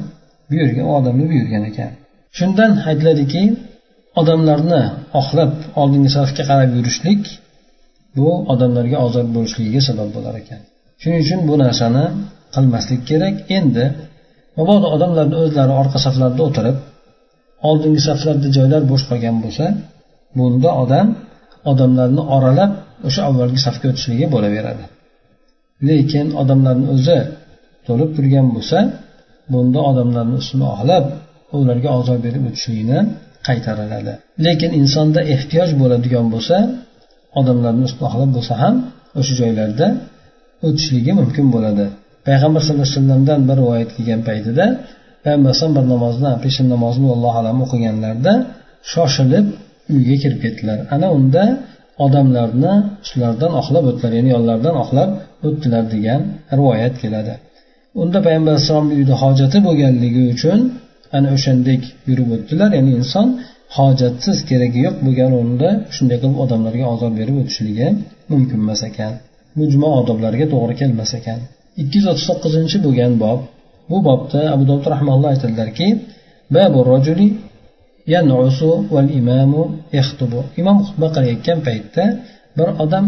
buyurgan 0.51 0.85
u 0.89 0.91
odamga 0.99 1.25
buyurgan 1.31 1.63
ekan. 1.71 1.91
Shundan 2.37 2.71
aytiladiki 2.89 3.43
odamlarni 4.21 4.81
oqlab 5.21 5.51
oldingi 5.81 6.09
safga 6.17 6.43
qarab 6.49 6.69
yurishlik 6.77 7.23
bu 8.17 8.27
odamlarga 8.53 8.97
ozor 9.05 9.25
bo'lishligiga 9.35 9.81
sabab 9.89 10.09
bo'lar 10.15 10.33
ekan. 10.41 10.61
Shuning 11.01 11.21
uchun 11.25 11.39
bu 11.49 11.53
narsani 11.63 12.05
qilmaslik 12.55 13.01
kerak. 13.09 13.35
Endi 13.57 13.85
mabodo 14.57 14.87
odamlarni 14.95 15.35
o'zlari 15.43 15.73
orqa 15.81 15.97
saflarda 16.05 16.41
o'tirib 16.47 16.77
oldingi 17.69 18.01
saflarda 18.09 18.47
joylar 18.57 18.81
bo'sh 18.91 19.03
qolgan 19.09 19.35
bo'lsa 19.43 19.65
bunda 20.37 20.69
odam 20.83 21.07
odamlarni 21.71 22.23
oralab 22.35 22.71
o'sha 23.07 23.21
avvalgi 23.29 23.59
safga 23.67 23.85
o'tishligi 23.91 24.25
bo'laveradi. 24.33 24.83
Lekin 25.89 26.27
odamlarni 26.41 26.87
o'zi 26.95 27.19
to'lib 27.87 28.09
turgan 28.17 28.47
bo'lsa 28.55 28.77
bunda 29.53 29.79
odamlarni 29.89 30.35
ustini 30.41 30.65
oxlab 30.73 31.05
ularga 31.57 31.89
ozor 31.99 32.17
berib 32.25 32.43
o'tishlikni 32.49 32.99
qaytariladi. 33.47 34.13
Lekin 34.45 34.71
insonda 34.81 35.21
ehtiyoj 35.35 35.69
bo'ladigan 35.81 36.25
bo'lsa 36.33 36.57
odamlarni 37.39 37.83
ustini 37.87 38.05
oxlab 38.09 38.31
bo'lsa 38.37 38.53
ham 38.63 38.75
o'sha 39.19 39.33
joylarda 39.41 39.87
o'tishligi 40.67 41.11
mumkin 41.19 41.45
bo'ladi. 41.55 41.85
Payg'ambar 42.27 42.59
sallallohu 42.65 42.87
alayhi 42.87 42.97
vasallamdan 42.97 43.39
bir 43.49 43.55
rivoyat 43.61 43.89
kelgan 43.95 44.21
paytida 44.29 44.65
payg'ambar 45.23 45.49
alayhisalom 45.49 45.73
bir 45.77 45.85
namozni 45.93 46.31
peshin 46.43 46.65
namozini 46.73 47.07
allohu 47.15 47.37
alam 47.41 47.57
o'qiganlarida 47.65 48.33
shoshilib 48.93 49.45
uyga 49.95 50.15
kirib 50.23 50.39
ketdilar. 50.45 50.77
Ana 50.95 51.07
unda 51.17 51.43
odamlarni 52.05 52.73
ustlaridan 53.03 53.51
oqlab 53.61 53.83
o'tdilar 53.89 54.11
ya'ni 54.17 54.29
yonlaridan 54.35 54.75
oqlab 54.83 55.09
o'tdilar 55.47 55.83
degan 55.95 56.21
rivoyat 56.59 56.95
keladi. 57.03 57.33
Unda 58.01 58.17
payg'ambar 58.25 58.51
alayhissalomni 58.53 58.93
uyida 58.97 59.15
hojati 59.23 59.57
bo'lganligi 59.67 60.23
uchun 60.33 60.59
ana 61.17 61.27
o'shandek 61.35 61.81
yurib 62.09 62.29
o'tdilar. 62.35 62.69
Ya'ni 62.77 62.91
inson 62.99 63.27
hojatsiz 63.77 64.37
keragi 64.49 64.79
yo'q 64.85 64.95
bo'lgan 65.05 65.31
o'rinda 65.37 65.69
shunday 65.95 66.17
qilib 66.21 66.37
odamlarga 66.43 66.85
ozor 66.93 67.11
berib 67.19 67.35
o'tishligi 67.41 67.87
mumkin 68.31 68.59
emas 68.65 68.81
ekan. 68.89 69.13
Bu 69.57 69.63
juma 69.73 69.89
odoblariga 69.99 70.45
to'g'ri 70.53 70.73
kelmas 70.81 71.11
ekan. 71.19 71.39
ikki 71.82 71.96
yuz 71.98 72.06
o'ttiz 72.10 72.26
to'qqizinchi 72.30 72.76
bo'lgan 72.86 73.12
bob 73.24 73.40
bu 73.90 73.96
bobda 74.08 74.40
abu 74.54 74.64
dovud 74.70 74.86
rahmalloh 74.94 75.28
aytadilarki 75.34 75.88
imom 80.60 80.76
xutba 80.86 81.06
qilayotgan 81.16 81.58
paytda 81.68 82.04
bir 82.58 82.68
odam 82.84 83.04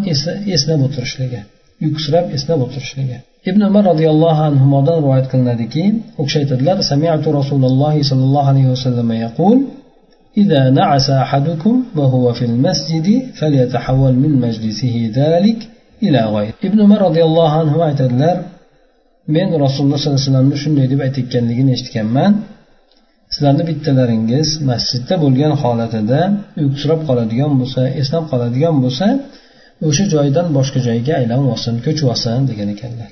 eslab 0.55 0.81
o'tirishligi 0.87 1.41
uyqusirab 1.85 2.27
eslab 2.37 2.61
o'tirishligi 2.67 3.19
ibn 3.51 3.61
umar 3.71 3.85
roziyallohu 3.93 4.43
anhudan 4.51 4.97
rivoyat 5.03 5.27
qilinadiki 5.33 5.85
u 6.21 6.23
kishi 6.27 6.39
aytadilar 6.43 6.77
samiatu 6.93 7.29
rasululloh 7.41 7.95
sollallohu 8.11 8.49
alayhi 8.53 8.71
vasallam 8.75 9.09
yaqul 9.27 9.59
إذا 10.43 10.71
نعس 10.71 11.11
أحدكم 11.11 11.75
وهو 11.99 12.33
في 12.39 12.45
المسجد 12.51 13.09
فليتحول 13.39 14.13
من 14.25 14.33
مجلسه 14.41 15.11
ذلك 15.21 15.59
إلى 16.03 16.21
غير 16.35 16.53
ابن 16.65 16.79
عمر 16.85 17.01
رضي 17.09 17.23
الله 17.29 17.51
عنه 17.61 17.75
aytadilar 17.89 18.37
men 19.28 19.50
rasululloh 19.66 19.98
sollallohu 20.00 20.20
alayhi 20.20 20.30
vasallamni 20.30 20.58
shunday 20.64 20.86
deb 20.94 21.00
aytayotganligini 21.08 21.72
eshitganman. 21.78 22.32
Sizlarni 23.34 23.64
bittalaringiz 23.70 24.48
masjidda 24.70 25.16
bo'lgan 25.24 25.54
holatida 25.62 26.20
uyqusirab 26.62 27.02
qoladigan 27.08 27.52
bo'lsa 27.60 27.82
eslab 28.02 28.24
qoladigan 28.32 28.76
bo'lsa 28.84 29.08
o'sha 29.88 30.06
joydan 30.14 30.48
boshqa 30.58 30.80
joyga 30.88 31.14
aylanib 31.22 31.48
olsin 31.54 31.74
ko'chib 31.86 32.08
olsin 32.14 32.42
degan 32.52 32.70
ekanlar. 32.76 33.10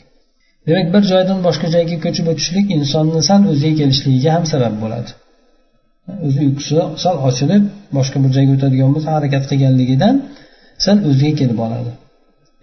Demak 0.67 0.87
bir 0.93 1.03
joydan 1.11 1.39
boshqa 1.47 1.67
joyga 1.75 1.97
ko'chib 2.05 2.25
o'tishlik 2.31 2.67
insonni 2.77 3.21
sal 3.29 3.41
o'ziga 3.51 3.73
kelishligiga 3.81 4.29
ham 4.35 4.43
sabab 4.53 4.75
bo'ladi. 4.83 5.11
O'zi 6.25 6.39
uyqusi 6.47 6.75
sal 7.03 7.15
ochilib 7.29 7.63
boshqa 7.97 8.17
bir 8.23 8.31
joyga 8.37 8.51
o'tadigan 8.57 8.89
bo'lsa 8.95 9.09
harakat 9.17 9.43
qilganligidan 9.51 10.15
sal 10.85 10.97
o'ziga 11.09 11.33
kelib 11.41 11.59
oladi. 11.65 11.91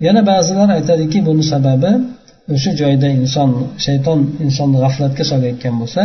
Yana 0.07 0.21
ba'zilar 0.31 0.69
aytadiki 0.79 1.19
buni 1.29 1.45
sababi 1.53 1.93
o'sha 2.55 2.71
joyda 2.81 3.09
inson 3.21 3.51
shayton 3.87 4.19
insonni 4.45 4.79
g'aflatga 4.85 5.25
solayotgan 5.31 5.75
bo'lsa 5.81 6.03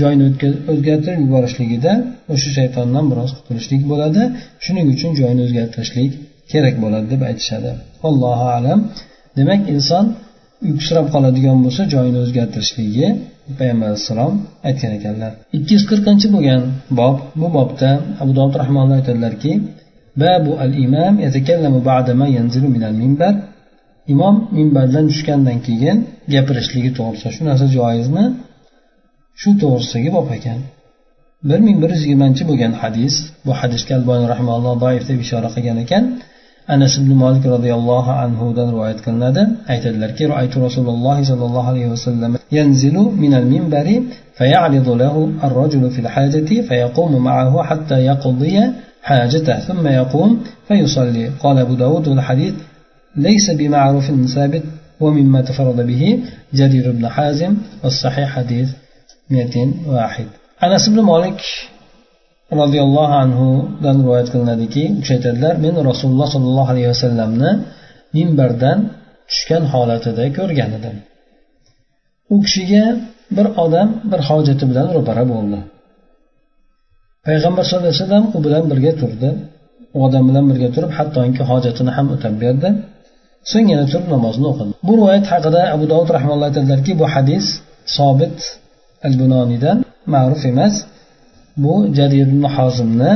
joyni 0.00 0.24
o'zgartirib 0.72 1.20
yuborishligida 1.26 1.92
o'sha 2.34 2.50
shaytondan 2.58 3.04
biroz 3.10 3.30
qutulishlik 3.36 3.82
bo'ladi. 3.90 4.22
Shuning 4.64 4.86
uchun 4.94 5.10
joyni 5.20 5.40
o'zgartirishlik 5.46 6.10
kerak 6.52 6.74
bo'ladi 6.82 7.06
deb 7.12 7.22
aytishadi. 7.30 7.70
Allohu 8.08 8.46
alam. 8.58 8.78
Demak 9.38 9.60
inson 9.74 10.04
uyqusirab 10.66 11.06
qoladigan 11.14 11.58
bo'lsa 11.64 11.82
joyini 11.94 12.18
o'zgartirishligi 12.24 13.06
payg'ambar 13.58 13.86
alayhissalom 13.90 14.34
aytgan 14.68 14.92
ekanlar. 14.98 15.32
Ikki 15.56 15.70
yuz 15.76 15.84
qirqinchi 15.90 16.26
bo'lgan 16.34 16.62
bob 17.00 17.16
bu 17.40 17.48
bobda 17.56 17.90
abu 18.22 18.32
dovud 18.38 18.54
rahmonlar 18.62 18.96
aytadilarki 19.00 19.52
babu 20.22 20.52
al 20.64 20.72
imam 20.86 21.14
yanzilu 22.38 22.68
minal 22.76 22.94
minbar. 23.02 23.34
imom 24.13 24.35
minbardan 24.57 25.05
tushgandan 25.11 25.57
keyin 25.67 25.97
gapirishligi 26.33 26.91
to'g'risida 26.97 27.29
shu 27.35 27.41
narsa 27.49 27.65
joizmi 27.77 28.23
shu 29.41 29.49
to'g'risidagi 29.61 30.09
bob 30.17 30.27
ekan 30.37 30.59
bir 31.49 31.59
ming 31.67 31.77
bir 31.83 31.89
yuz 31.93 32.01
yigirmanchi 32.05 32.43
bo'lgan 32.49 32.73
hadis 32.81 33.13
bu 33.45 33.51
hadisga 33.61 33.93
alboniy 33.99 34.27
rahmaulloh 34.33 34.73
doif 34.85 35.03
deb 35.09 35.19
ishora 35.25 35.49
qilgan 35.55 35.77
ekan 35.85 36.03
anas 36.75 36.93
ibn 37.01 37.11
molik 37.23 37.43
roziyallohu 37.53 38.11
anhudan 38.23 38.67
rivoyat 38.73 38.99
qilinadi 39.05 39.41
aytadilarki 39.73 40.23
roaytu 40.31 40.57
rasululloh 40.67 41.17
sollallohu 41.29 41.67
alayhi 41.73 41.91
vasallam 41.95 42.31
ينزل 42.59 42.97
من 43.23 43.33
المنبر 43.41 43.87
فيعرض 44.37 44.87
له 45.03 45.15
الرجل 45.47 45.83
في 45.93 45.99
الحاجة 46.05 46.49
فيقوم 46.67 47.23
معه 47.23 47.63
حتى 47.69 47.97
يقضي 48.05 48.55
حاجته 49.07 49.59
ثم 49.67 49.87
يقوم 49.87 50.29
فيصلي 50.67 51.25
قال 51.43 51.55
أبو 51.65 51.73
داود 51.83 52.07
الحديث 52.07 52.53
ليس 53.27 53.45
بمعروف 53.59 54.07
ثابت 54.35 54.63
ومما 54.99 55.41
تفرد 55.41 55.79
به 55.89 56.03
جرير 56.53 56.91
بن 56.91 57.05
حازم 57.15 57.53
والصحيح 57.83 58.29
حديث 58.29 58.69
201 59.29 60.27
أنس 60.63 60.89
بن 60.89 60.99
مالك 61.01 61.41
roziyallohu 62.61 63.15
anhudan 63.23 63.95
rivoyat 64.03 64.27
qilinadiki 64.33 64.83
u 64.97 64.99
kishi 65.01 65.13
aytadilar 65.17 65.53
men 65.65 65.75
rasululloh 65.89 66.27
sollallohu 66.35 66.69
alayhi 66.73 66.89
vasallamni 66.93 67.51
minbardan 68.15 68.79
tushgan 69.29 69.63
holatida 69.73 70.25
ko'rgan 70.37 70.69
edim 70.77 70.95
u 72.33 72.35
kishiga 72.45 72.85
bir 73.35 73.47
odam 73.63 73.89
bir 74.11 74.21
hojati 74.29 74.63
bilan 74.69 74.87
ro'para 74.95 75.23
bo'ldi 75.31 75.59
payg'ambar 77.27 77.63
sallallohu 77.65 77.87
alayhi 77.89 78.01
vasallam 78.03 78.25
u 78.35 78.37
bilan 78.45 78.63
birga 78.71 78.91
turdi 79.01 79.29
u 79.95 79.97
odam 80.05 80.23
bilan 80.29 80.45
birga 80.51 80.69
turib 80.75 80.91
hattoki 80.97 81.43
hojatini 81.51 81.91
ham 81.97 82.07
o'tab 82.15 82.35
berdi 82.43 82.69
So'ng 83.50 83.66
yana 83.72 83.84
turib 83.90 84.06
namozni 84.14 84.46
o'qidi 84.52 84.72
bu 84.86 84.92
rivoyat 84.98 85.26
haqida 85.32 85.60
abu 85.76 85.84
dovud 85.92 86.08
rahmalloh 86.16 86.46
aytadilarki 86.50 86.92
bu 87.00 87.06
hadis 87.14 87.46
sobit 87.96 88.38
al 89.06 89.14
bunoniydan 89.20 89.78
ma'ruf 90.14 90.42
emas. 90.52 90.74
Bu 91.64 91.74
jarir 91.98 92.20
ibn 92.26 92.44
hozimni 92.56 93.12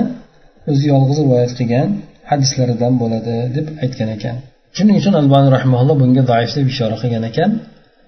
o'zi 0.71 0.85
yolg'iz 0.93 1.19
rivoyat 1.25 1.53
qilgan 1.59 1.89
hadislaridan 2.31 2.93
bo'ladi 3.03 3.35
deb 3.57 3.67
aytgan 3.85 4.09
ekan. 4.17 4.37
Shuning 4.77 4.97
uchun 5.01 5.15
albani 5.21 5.49
rahmaulloh 5.57 5.97
bunga 6.03 6.23
zaif 6.33 6.51
deb 6.59 6.67
ishora 6.73 6.97
qilgan 7.03 7.25
ekan. 7.31 7.51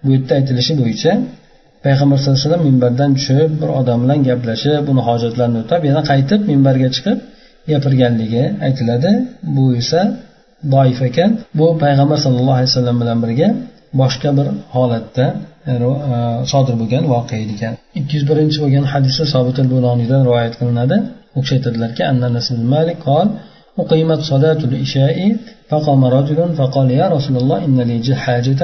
Bu 0.05 0.09
yerda 0.15 0.33
aytilishi 0.39 0.73
bo'yicha 0.81 1.13
payg'ambar 1.85 2.17
sallallohu 2.19 2.39
alayhi 2.39 2.49
vasallam 2.49 2.65
minbardan 2.71 3.11
tushib 3.19 3.51
bir 3.61 3.71
odam 3.81 3.99
bilan 4.05 4.21
gaplashib 4.29 4.85
uni 4.93 5.03
hojatlarini 5.09 5.59
o'tab 5.65 5.83
yana 5.89 6.03
qaytib 6.11 6.41
minbarga 6.51 6.89
chiqib 6.97 7.19
gapirganligi 7.71 8.45
aytiladi. 8.67 9.11
Bu 9.57 9.65
esa 9.81 10.01
doif 10.74 11.00
ekan 11.10 11.30
bu 11.60 11.66
payg'ambar 11.84 12.18
sallallohu 12.26 12.58
alayhi 12.60 12.72
vasallam 12.72 12.98
bilan 13.02 13.18
birga 13.24 13.48
boshqa 14.02 14.30
bir 14.38 14.48
holatda 14.76 15.26
e, 15.72 15.74
sodir 16.52 16.76
bo'lgan 16.82 17.04
voqea 17.14 17.42
ekan 17.56 17.74
ikki 18.00 18.14
yuz 18.18 18.26
birinchi 18.30 18.58
bo'lgan 18.64 18.86
hadisda 18.94 19.24
sobit 19.34 19.58
al 19.64 19.70
bunoniydan 19.74 20.22
rivoyat 20.28 20.54
qilinadi 20.60 20.98
u 21.38 21.40
kishi 21.44 21.54
aytadilarki 21.58 22.02
malik 22.76 23.00
qol 23.10 23.28
أقيمت 23.80 24.20
صلاة 24.20 24.62
العشاء 24.70 25.18
فقام 25.70 26.06
رجل 26.06 26.40
فقال 26.60 26.92
يا 26.92 27.08
رسول 27.16 27.36
الله 27.38 27.66
إن 27.66 27.82
لي 27.82 28.16
حاجة 28.16 28.62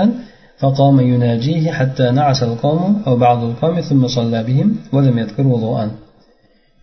فقام 0.59 0.99
يناجيه 0.99 1.71
حتى 1.71 2.11
نعس 2.11 2.43
القوم 2.43 3.01
أو 3.07 3.13
بعض 3.17 3.43
القوم 3.43 3.81
ثم 3.81 4.07
صلى 4.07 4.43
بهم 4.43 4.75
ولم 4.93 5.17
يذكر 5.17 5.47
وضوءا 5.47 5.91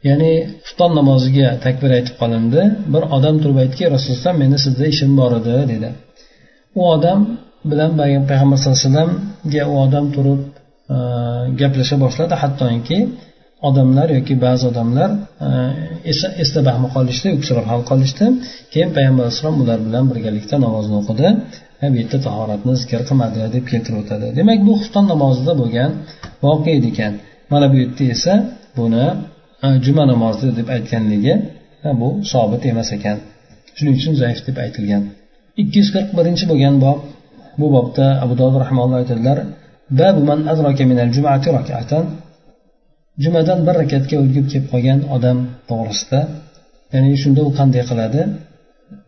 ya'ni 0.08 0.32
xufton 0.65 0.91
namoziga 1.00 1.48
takbir 1.65 1.91
aytib 1.98 2.15
qolindi. 2.22 2.62
Bir 2.94 3.03
odam 3.18 3.36
turib 3.41 3.58
aytdiki 3.63 3.86
rasululloh 3.96 4.34
meni 4.44 4.58
sizda 4.65 4.86
ishim 4.94 5.12
bor 5.20 5.32
edi 5.39 5.56
dedi. 5.72 5.89
U 6.79 6.82
odam 6.96 7.20
bilan 7.72 7.91
payg'ambar 8.29 8.58
sallallohu 8.60 8.79
alayhi 8.79 8.89
vasallamga 8.89 9.63
u 9.72 9.75
odam 9.86 10.06
turib 10.15 10.41
e, 10.96 10.98
gaplasha 11.62 11.96
boshladi. 12.03 12.34
Hattoki 12.44 13.00
odamlar 13.70 14.08
yoki 14.18 14.36
ba'zi 14.46 14.63
odamlar 14.72 15.10
e, 15.46 15.50
esda 16.44 16.60
bahmi 16.70 16.88
qolishdi 16.96 17.27
u 17.38 17.39
ham 17.72 17.82
qolishdi. 17.91 18.25
Keyin 18.74 18.89
payg'ambar 18.98 19.24
alayhissalom 19.25 19.58
ular 19.63 19.79
bilan 19.88 20.03
birgalikda 20.12 20.56
namozni 20.65 20.96
o'qidi 21.01 21.27
bu 21.91 21.96
yerda 22.01 22.18
tahoratni 22.27 22.74
zikr 22.82 23.01
qilmadi 23.10 23.38
deb 23.56 23.65
keltirib 23.72 24.00
o'tadi 24.03 24.27
demak 24.39 24.60
bu 24.68 24.74
xufton 24.82 25.06
namozida 25.13 25.53
bo'lgan 25.62 25.91
voqea 26.46 26.77
ekan. 26.91 27.13
Mana 27.51 27.65
bu 27.72 27.75
yerda 27.84 28.03
esa 28.15 28.34
buni 28.79 29.06
juma 29.86 30.04
namozi 30.12 30.48
deb 30.60 30.68
aytganligi 30.75 31.34
bu 32.01 32.10
sobit 32.32 32.63
emas 32.72 32.89
ekan. 32.98 33.18
Shuning 33.78 33.96
uchun 34.00 34.13
zaif 34.22 34.39
deb 34.48 34.58
aytilgan. 34.66 35.04
Ikki 35.62 35.75
yuz 35.82 35.89
qirq 35.96 36.10
birinchi 36.18 36.46
bo'lgan 36.51 36.75
bob 36.86 37.00
bu 37.60 37.68
bobda 37.75 38.06
abu 38.24 38.34
dovud 38.42 38.58
rahmaulloh 38.63 38.98
aytadilar 39.01 39.38
jumadan 43.24 43.60
bir 43.68 43.75
rakatga 43.82 44.16
o'lgib 44.22 44.46
kelib 44.51 44.68
qolgan 44.74 45.00
odam 45.16 45.38
to'g'risida 45.70 46.20
ya'ni 46.94 47.10
shunda 47.24 47.42
u 47.48 47.51
qanday 47.60 47.84
qiladi? 47.89 48.22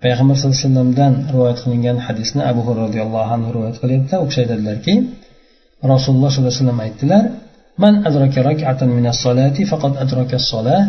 Payg'ambar 0.03 0.35
sallallohu 0.37 0.57
alayhi 0.57 0.67
vasallamdan 0.67 1.13
rivoyat 1.33 1.59
qilingan 1.63 1.97
hadisni 2.05 2.41
abu 2.51 2.61
hurra 2.65 2.81
roziyallohu 2.87 3.29
anhu 3.35 3.49
rivoyat 3.55 3.77
qilyapti. 3.83 4.13
U 4.23 4.25
kishi 4.29 4.39
aytadilarki 4.43 4.93
rasululloh 5.93 6.29
sollallohu 6.33 6.53
alayhi 6.53 6.63
vasallam 6.63 6.81
aytdilar 6.85 7.23
man 7.83 7.93
adraka 8.07 8.39
rak'atan 8.49 8.89
minas 8.97 9.17
solati 9.25 9.61
faqat 9.71 9.93
adraka 10.03 10.37
solah 10.51 10.81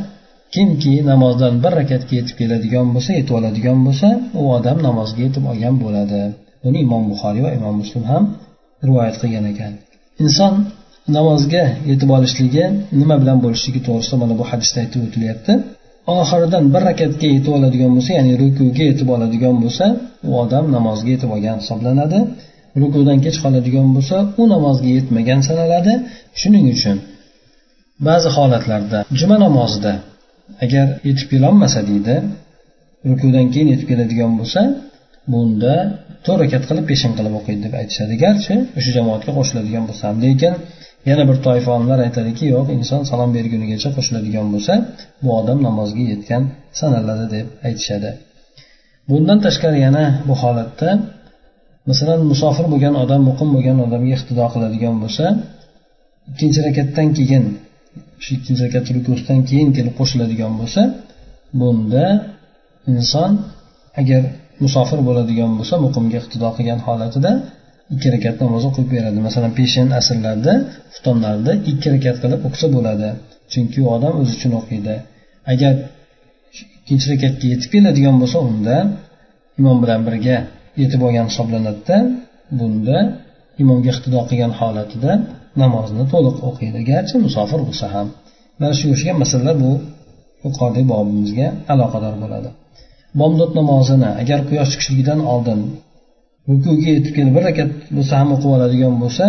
kimki 0.55 0.95
namozdan 1.11 1.55
bir 1.65 1.73
rakatga 1.81 2.15
yetib 2.21 2.37
keladigan 2.41 2.87
bo'lsa 2.95 3.11
yetib 3.19 3.35
oladigan 3.39 3.79
bo'lsa 3.87 4.09
u 4.41 4.43
odam 4.57 4.79
namozga 4.89 5.21
yetib 5.27 5.45
olgan 5.53 5.75
bo'ladi. 5.85 6.21
Buni 6.65 6.79
imom 6.87 7.03
buxoriy 7.11 7.43
va 7.47 7.51
imom 7.59 7.75
muslim 7.83 8.05
ham 8.13 8.25
rivoyat 8.87 9.17
qilgan 9.23 9.45
ekan. 9.53 9.73
Inson 10.25 10.53
namozga 11.17 11.65
yetib 11.91 12.11
olishligi 12.17 12.65
nima 13.01 13.17
bilan 13.23 13.39
bo'lishligi 13.45 13.81
to'g'risida 13.87 14.17
mana 14.23 14.35
bu 14.41 14.45
hadisda 14.51 14.79
aytib 14.85 15.01
o'tilyapti. 15.07 15.53
Oxiridan 16.19 16.65
bir 16.75 16.83
rakatga 16.91 17.27
yetib 17.37 17.53
oladigan 17.59 17.91
bo'lsa 17.97 18.11
ya'ni 18.19 18.35
rukuga 18.43 18.85
yetib 18.91 19.09
oladigan 19.15 19.57
bo'lsa 19.65 19.87
u 20.29 20.31
odam 20.43 20.65
namozga 20.77 21.11
yetib 21.15 21.31
olgan 21.35 21.57
hisoblanadi. 21.63 22.19
Rukudan 22.81 23.19
kech 23.25 23.37
qoladigan 23.45 23.89
bo'lsa 23.97 24.17
u 24.41 24.43
namozga 24.55 24.89
yetmagan 24.97 25.41
sanaladi. 25.49 25.93
Shuning 26.41 26.67
uchun 26.75 26.97
ba'zi 28.09 28.29
holatlarda 28.37 28.99
juma 29.21 29.37
namozida 29.47 29.93
agar 30.65 30.87
yetib 31.09 31.27
kelolmasa 31.33 31.81
deydi 31.91 32.15
rukudan 33.11 33.47
keyin 33.53 33.69
yetib 33.73 33.87
keladigan 33.91 34.33
bo'lsa 34.41 34.61
bunda 35.33 35.75
to'rt 36.25 36.39
rakat 36.43 36.63
qilib 36.69 36.85
peshin 36.91 37.13
qilib 37.19 37.35
o'qiydi 37.39 37.61
deb 37.67 37.75
aytishadi. 37.81 38.15
Garchi 38.25 38.55
o'sha 38.79 38.91
jamoatga 38.99 39.31
qo'shiladigan 39.39 39.85
bo'lsa 39.89 40.03
ham. 40.09 40.17
Lekin 40.25 40.55
yana 41.11 41.23
bir 41.29 41.37
toifa 41.47 41.71
olimlar 41.77 41.99
aytadiki 42.07 42.45
yo'q 42.55 42.67
inson 42.79 43.01
salom 43.11 43.31
bergunigacha 43.37 43.89
qo'shiladigan 43.97 44.47
bo'lsa 44.55 44.75
bu 45.25 45.31
odam 45.41 45.59
namozga 45.69 46.05
yetgan 46.13 46.43
sanaladi 46.81 47.27
deb 47.35 47.47
aytishadi. 47.69 48.11
Bundan 49.11 49.39
tashqari 49.47 49.79
yana 49.87 50.05
bu 50.29 50.35
holatda 50.43 50.89
masalan 51.91 52.21
musofir 52.33 52.67
bo'lgan 52.73 52.95
odam 53.03 53.21
muqim 53.29 53.49
bo'lgan 53.55 53.77
odamga 53.87 54.13
iqtido 54.19 54.45
qiladigan 54.55 54.95
bo'lsa 55.03 55.25
ikkinchi 56.31 56.61
rakatdan 56.69 57.09
keyin 57.19 57.45
shu 58.23 58.31
ikkinchi 58.39 58.63
rakat 58.67 58.85
rukusidan 58.97 59.41
keyin 59.49 59.69
kelib 59.77 59.95
qo'shiladigan 60.01 60.53
bo'lsa 60.61 60.83
bunda 61.61 62.05
inson 62.93 63.31
agar 64.01 64.23
musofir 64.65 65.01
bo'ladigan 65.09 65.51
bo'lsa 65.59 65.75
muqimga 65.85 66.17
iqtido 66.23 66.49
qilgan 66.57 66.81
holatida 66.87 67.33
ikki 67.95 68.09
rakat 68.15 68.37
namoz 68.45 68.65
o'qib 68.71 68.87
beradi. 68.95 69.19
Masalan 69.29 69.53
peshin 69.59 69.87
asrlarda 70.01 70.53
xuftonlarda 70.93 71.53
ikki 71.71 71.89
rakat 71.95 72.17
qilib 72.23 72.41
o'qisa 72.49 72.67
bo'ladi. 72.77 73.09
Chunki 73.53 73.79
u 73.85 73.87
odam 73.97 74.15
o'zi 74.21 74.33
uchun 74.37 74.53
o'qiydi. 74.61 74.95
Agar 75.53 75.73
ikkinchi 76.81 77.07
rakatga 77.13 77.47
yetib 77.53 77.71
keladigan 77.75 78.17
bo'lsa 78.23 78.39
unda 78.49 78.77
imom 79.61 79.77
bilan 79.83 80.01
birga 80.09 80.37
yetib 80.81 81.01
olgan 81.07 81.27
hisoblanadida 81.31 81.97
bunda 82.59 82.99
imomga 83.63 83.89
iqtido 83.95 84.21
qilgan 84.29 84.53
holatida 84.61 85.13
namozni 85.63 86.05
to'liq 86.13 86.37
o'qiydi 86.49 86.81
garchi 86.91 87.15
musofir 87.27 87.61
bo'lsa 87.69 87.87
ham. 87.95 88.07
Mana 88.61 88.75
shu 88.79 88.87
o'xshagan 88.93 89.17
masalalar 89.23 89.57
bu 89.65 89.73
yuqoridagi 90.45 90.87
bobimizga 90.93 91.47
aloqador 91.73 92.15
bo'ladi. 92.23 92.49
Bomdod 93.21 93.51
namozini 93.61 94.11
agar 94.23 94.39
quyosh 94.49 94.71
chiqishligidan 94.73 95.21
oldin 95.33 95.61
rukuga 96.51 96.91
yetib 96.97 97.13
kelib 97.17 97.33
bir 97.37 97.45
rakat 97.49 97.71
bo'lsa 97.97 98.15
ham 98.21 98.29
o'qib 98.35 98.51
oladigan 98.57 98.95
bo'lsa 99.03 99.25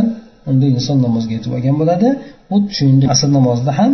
unda 0.50 0.66
inson 0.76 0.98
namozga 1.06 1.34
yetib 1.38 1.52
olgan 1.58 1.76
bo'ladi. 1.82 2.08
Xuddi 2.52 2.72
shuningdek 2.78 3.10
asr 3.16 3.30
namozida 3.38 3.72
ham 3.80 3.92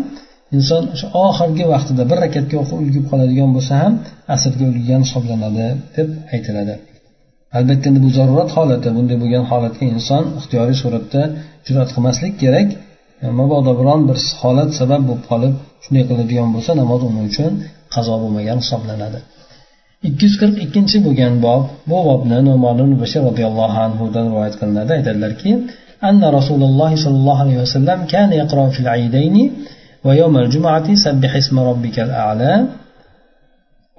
inson 0.57 0.83
o'sha 0.93 1.07
oxirgi 1.25 1.65
vaqtida 1.73 2.03
bir 2.11 2.17
rakatga 2.25 2.55
o'qib 2.61 2.77
ulgib 2.83 3.05
qoladigan 3.11 3.49
bo'lsa 3.55 3.73
ham 3.83 3.93
asrga 4.35 4.63
ulgurgan 4.69 5.01
hisoblanadi 5.05 5.65
deb 5.97 6.07
aytiladi. 6.35 6.75
albatta 7.58 7.84
endi 7.90 8.00
bu 8.06 8.10
zarurat 8.18 8.50
holati 8.56 8.88
bunday 8.96 9.16
bo'lgan 9.22 9.44
holatga 9.50 9.84
inson 9.94 10.24
ixtiyoriy 10.38 10.76
suratda 10.82 11.22
jur'at 11.66 11.88
qilmaslik 11.94 12.34
kerak 12.42 12.68
mabodo 13.40 13.72
biron 13.80 14.00
bir 14.08 14.18
holat 14.42 14.70
sabab 14.80 15.02
bo'lib 15.08 15.24
qolib 15.30 15.54
shunday 15.84 16.04
qiladigan 16.10 16.48
bo'lsa 16.54 16.70
namoz 16.80 17.00
uning 17.10 17.24
uchun 17.30 17.52
qazo 17.94 18.14
bo'lmagan 18.22 18.58
hisoblanadi 18.62 19.18
ikki 20.08 20.22
yuz 20.26 20.34
qirq 20.40 20.56
ikkinchi 20.64 20.96
bo'lgan 21.06 21.34
bob 21.46 21.62
bu 21.90 21.98
bobni 22.08 22.38
nomon 22.50 22.78
bashir 23.02 23.20
roziyallohu 23.28 23.78
anhudan 23.86 24.24
rivoyat 24.30 24.54
qilinadi 24.60 24.90
aytadilarki 24.98 25.52
أن 26.10 26.22
رسول 26.38 26.62
الله 26.62 26.96
صلى 27.04 27.16
الله 27.22 27.38
عليه 27.44 27.58
وسلم 27.64 27.98
كان 28.14 28.30
يقرأ 28.32 28.68
في 28.74 28.80
العيدين 28.84 29.36
ويوم 30.04 30.34
الجمعة 30.44 30.94
سبح 30.94 31.32
اسم 31.42 31.56
ربك 31.70 31.96
الأعلى 32.06 32.52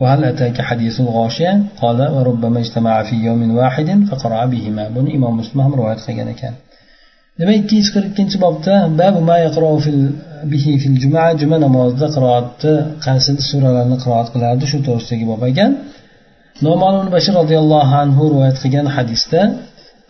وهل 0.02 0.24
أتاك 0.32 0.62
حديث 0.70 0.96
الغاشية 1.06 1.54
قال 1.82 2.00
وربما 2.16 2.60
اجتمع 2.60 3.04
في 3.04 3.16
يوم 3.16 3.42
واحد 3.60 3.90
فقرأ 4.10 4.46
بهما 4.46 4.84
بن 4.96 5.06
إمام 5.16 5.34
مسلم 5.38 5.74
رواية 5.74 6.00
قيل 6.08 6.32
كان 6.42 6.56
demak 7.40 7.56
ikki 7.62 7.76
yuz 7.80 7.90
qirq 7.94 8.08
ikkinchi 8.12 8.38
bobda 8.46 8.74
babu 9.00 9.20
ma 9.30 9.38
bihi 10.52 10.74
fil 10.82 10.98
juma 11.04 11.24
juma 11.42 11.58
namozida 11.66 12.08
qiroatni 12.16 12.74
qaysi 13.06 13.32
suralarni 13.50 13.98
qiroat 14.04 14.28
qilardi 14.34 14.66
shu 14.72 14.78
to'g'risidagi 14.88 15.26
bob 15.32 15.42
ekan 15.52 15.72
noman 16.66 16.96
bashir 17.16 17.34
roziyallohu 17.42 17.94
anhu 18.04 18.24
rivoyat 18.34 18.58
qilgan 18.64 18.88
hadisda 18.96 19.42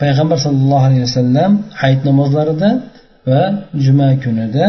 payg'ambar 0.02 0.38
sollallohu 0.45 0.86
alayhi 0.88 1.04
vasallam 1.08 1.52
hayit 1.82 2.02
namozlarida 2.10 2.69
va 3.30 3.41
juma 3.86 4.10
kunida 4.24 4.65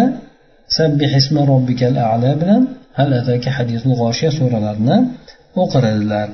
sabbih 0.78 1.10
isma 1.20 1.42
robbikal 1.52 1.94
ala 2.12 2.30
bilan 2.40 2.62
hal 2.97 3.09
ataka 3.21 3.49
hadisul 3.57 3.93
g'oshiya 4.01 4.31
suralarini 4.37 4.97
o'qir 5.61 5.83
edilar 5.93 6.27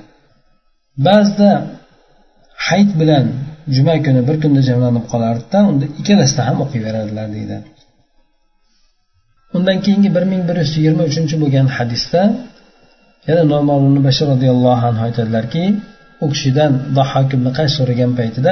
ba'zida 1.08 1.50
hayit 2.68 2.92
bilan 3.02 3.26
juma 3.76 3.96
kuni 4.06 4.22
bir 4.28 4.36
kunda 4.44 4.62
jamlanib 4.70 5.06
qolardida 5.14 5.60
unda 5.70 5.86
ikkalasida 6.00 6.42
ham 6.48 6.58
o'qiyveradilar 6.66 7.28
deydi. 7.36 7.58
Undan 9.58 9.78
keyingi 9.86 10.10
bir 10.16 10.24
ming 10.32 10.44
bir 10.50 10.56
yuz 10.62 10.72
yigirma 10.78 11.04
uchinchi 11.10 11.36
bo'lgan 11.42 11.68
hadisda 11.78 12.22
yana 13.28 13.44
nomon 13.54 13.84
bashir 14.08 14.26
roziyallohu 14.34 14.84
anhu 14.90 15.02
aytadilarki 15.08 15.64
u 16.24 16.26
kishidan 16.34 16.72
dahhok 16.98 17.30
ibn 17.38 17.48
qays 17.58 17.72
so'ragan 17.80 18.12
paytida 18.20 18.50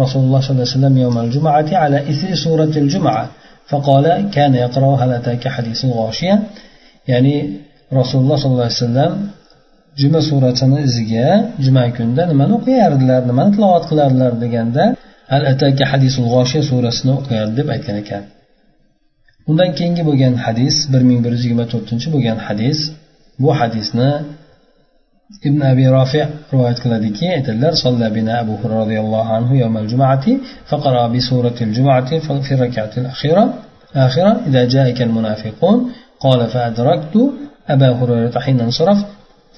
rasululloh 0.00 0.40
sollallohu 0.46 0.54
alayhi 0.54 0.70
vasallam 0.72 0.94
yawmal 1.04 1.28
jumati 1.34 1.74
ala 1.84 1.98
isri 2.12 2.34
suratil 2.44 2.88
juma. 2.94 3.16
فقال 3.69 4.05
كان 4.35 4.53
يقرأ 4.65 4.91
هل 5.01 5.09
أتاك 5.19 5.43
حديث 5.55 5.79
الغاشية 5.85 6.35
ya'ni 7.11 7.35
rasululloh 7.99 8.37
sollallohu 8.41 8.67
alayhi 8.69 8.81
vasallam 8.83 9.13
juma 10.01 10.19
suratini 10.29 10.79
iziga 10.87 11.27
juma 11.65 11.83
kunida 11.97 12.23
nimani 12.31 12.51
o'qiyardilar 12.57 13.21
nimani 13.29 13.49
tilovat 13.55 13.83
qilardilar 13.89 14.33
deganda 14.43 14.83
al 15.35 15.43
ataka 15.51 15.83
hadisul 15.91 16.25
g'oshiya 16.33 16.61
surasini 16.69 17.11
o'qiyardi 17.19 17.53
deb 17.59 17.67
aytgan 17.75 17.95
ekan 18.03 18.23
undan 19.49 19.69
keyingi 19.77 20.03
bo'lgan 20.09 20.33
hadis 20.45 20.75
bir 20.91 21.01
ming 21.09 21.19
bir 21.25 21.31
yuz 21.35 21.43
yigirma 21.45 21.65
to'rtinchi 21.73 22.07
bo'lgan 22.15 22.37
hadis 22.47 22.79
bu 23.43 23.49
hadisni 23.59 24.09
ibn 25.48 25.60
abi 25.62 25.84
rofi 25.96 26.20
rivoyat 26.52 26.78
qiladiki 26.84 27.24
aytadilar 27.36 27.72
sollabina 27.84 28.32
abu 28.42 28.52
hurra 28.60 28.76
roziyallohu 28.82 29.28
anhu 29.36 29.52
yawmal 29.62 29.86
jumati 29.92 30.32
faqara 30.70 31.02
bi 31.12 31.20
suratil 31.28 31.72
jumati 31.78 32.14
fi 32.46 32.52
rakatil 32.64 33.06
akhira 33.14 33.44
آخرة 34.06 34.32
إذا 34.48 34.64
جاءك 34.74 35.02
المنافقون 35.02 35.76
قال 36.20 36.40
فأدركت 36.46 37.14
أبا 37.68 37.90
هريرة 37.98 38.38
حين 38.40 38.60
انصرف 38.60 38.98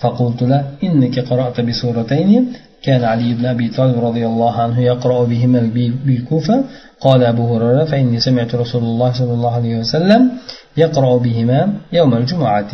فقلت 0.00 0.42
له 0.42 0.60
إنك 0.84 1.16
قرأت 1.18 1.60
بسورتين 1.60 2.52
كان 2.82 3.04
علي 3.04 3.34
بن 3.34 3.46
أبي 3.46 3.68
طالب 3.68 4.04
رضي 4.04 4.26
الله 4.26 4.52
عنه 4.62 4.80
يقرأ 4.80 5.24
بهما 5.24 5.60
بالكوفة 6.06 6.64
قال 7.00 7.24
أبو 7.24 7.56
هريرة 7.56 7.84
فإني 7.84 8.20
سمعت 8.20 8.54
رسول 8.54 8.82
الله 8.82 9.12
صلى 9.12 9.32
الله 9.32 9.52
عليه 9.54 9.74
وسلم 9.78 10.30
يقرأ 10.76 11.18
بهما 11.18 11.58
يوم 11.92 12.14
الجمعة. 12.14 12.72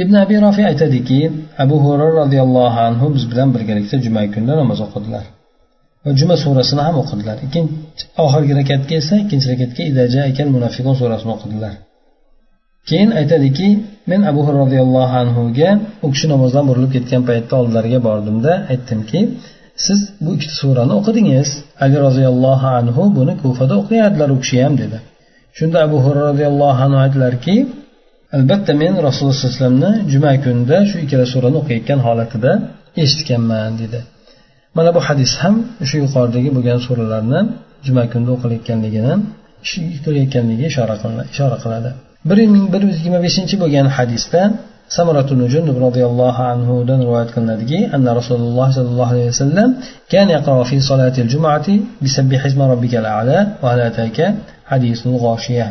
Ibn 0.00 0.14
abi 0.22 0.34
rofiy 0.44 0.66
aytadiki 0.70 1.20
abu 1.62 1.76
hurra 1.84 2.08
roziyallohu 2.20 2.78
anhu 2.88 3.06
biz 3.14 3.24
bilan 3.30 3.48
birgalikda 3.54 3.96
juma 4.04 4.22
kunida 4.34 4.54
namoz 4.60 4.80
o'qidilar. 4.86 5.24
Va 6.04 6.10
juma 6.20 6.36
surasini 6.44 6.82
ham 6.86 6.96
o'qidilar. 7.02 7.36
Ikkinchi 7.46 8.04
oxirgi 8.24 8.52
rakatga 8.60 8.94
esa 9.02 9.14
ikkinchi 9.22 9.46
rakatga 9.52 9.82
idaja 9.90 10.20
ekan 10.30 10.48
munafiqun 10.56 10.94
surasini 11.00 11.32
o'qidilar. 11.36 11.74
Keyin 12.88 13.10
aytadiki 13.20 13.68
men 14.10 14.20
abu 14.30 14.40
hurra 14.46 14.58
roziyallohu 14.64 15.14
anhuga 15.22 15.70
u 16.04 16.08
kishi 16.14 16.26
namozdan 16.32 16.64
burilib 16.70 16.92
ketgan 16.96 17.22
paytda 17.28 17.54
oldilariga 17.60 18.00
bordimda 18.08 18.52
aytdimki 18.72 19.20
siz 19.84 19.98
bu 20.24 20.30
ikkita 20.36 20.54
surani 20.62 20.92
o'qidingiz. 20.98 21.48
Ali 21.84 21.96
roziyallohu 22.06 22.66
anhu 22.80 23.02
buni 23.18 23.32
kufada 23.42 23.74
o'qiyardilar 23.80 24.28
u 24.36 24.38
kishi 24.42 24.56
ham 24.64 24.74
dedi. 24.82 24.98
Shunda 25.58 25.78
abu 25.86 25.96
hurra 26.04 26.22
roziyallohu 26.30 26.80
anhu 26.86 26.98
aytdilarki 27.04 27.56
albatta 28.37 28.71
men 28.81 28.93
rasululloh 29.07 29.37
sallallohu 29.37 29.57
alayhi 29.57 29.61
vasallamni 29.61 29.91
juma 30.13 30.31
kunida 30.45 30.77
shu 30.89 30.95
ikkala 31.05 31.25
surani 31.33 31.57
o'qiyotgan 31.61 31.99
holatida 32.07 32.51
eshitganman 33.03 33.71
dedi 33.81 33.99
mana 34.77 34.89
bu 34.95 34.99
hadis 35.07 35.31
ham 35.41 35.55
shu 35.89 35.95
yuqoridagi 36.03 36.49
bo'lgan 36.57 36.79
suralarni 36.87 37.39
juma 37.87 38.03
kunida 38.11 38.31
o'qilayotganligini 38.37 39.13
o'qilayotganligiga 39.97 40.67
ishora 41.33 41.57
qiladi 41.63 41.89
bir 42.29 42.37
ming 42.53 42.65
bir 42.73 42.81
yuz 42.87 42.95
yigirma 42.99 43.19
beshinchi 43.27 43.55
bo'lgan 43.63 43.87
hadisda 43.97 44.41
سمرة 44.97 45.29
جندب 45.53 45.77
رضي 45.87 46.03
الله 46.11 46.35
عنه 46.51 46.69
دن 46.89 46.99
رواية 47.09 47.29
كالنادقي 47.35 47.79
أن 47.95 48.07
رسول 48.19 48.39
الله 48.47 48.67
صلى 48.77 48.89
الله 48.93 49.07
عليه 49.13 49.27
وسلم 49.27 49.69
كان 50.13 50.27
يقرأ 50.37 50.63
في 50.69 50.77
صلاة 50.91 51.15
الجمعة 51.17 51.67
بسبح 52.03 52.45
اسم 52.45 52.61
ربك 52.73 52.93
الأعلى 53.01 53.47
وهل 53.61 53.79
أتاك 53.89 54.19
حديث 54.71 54.99
الغاشية 55.07 55.67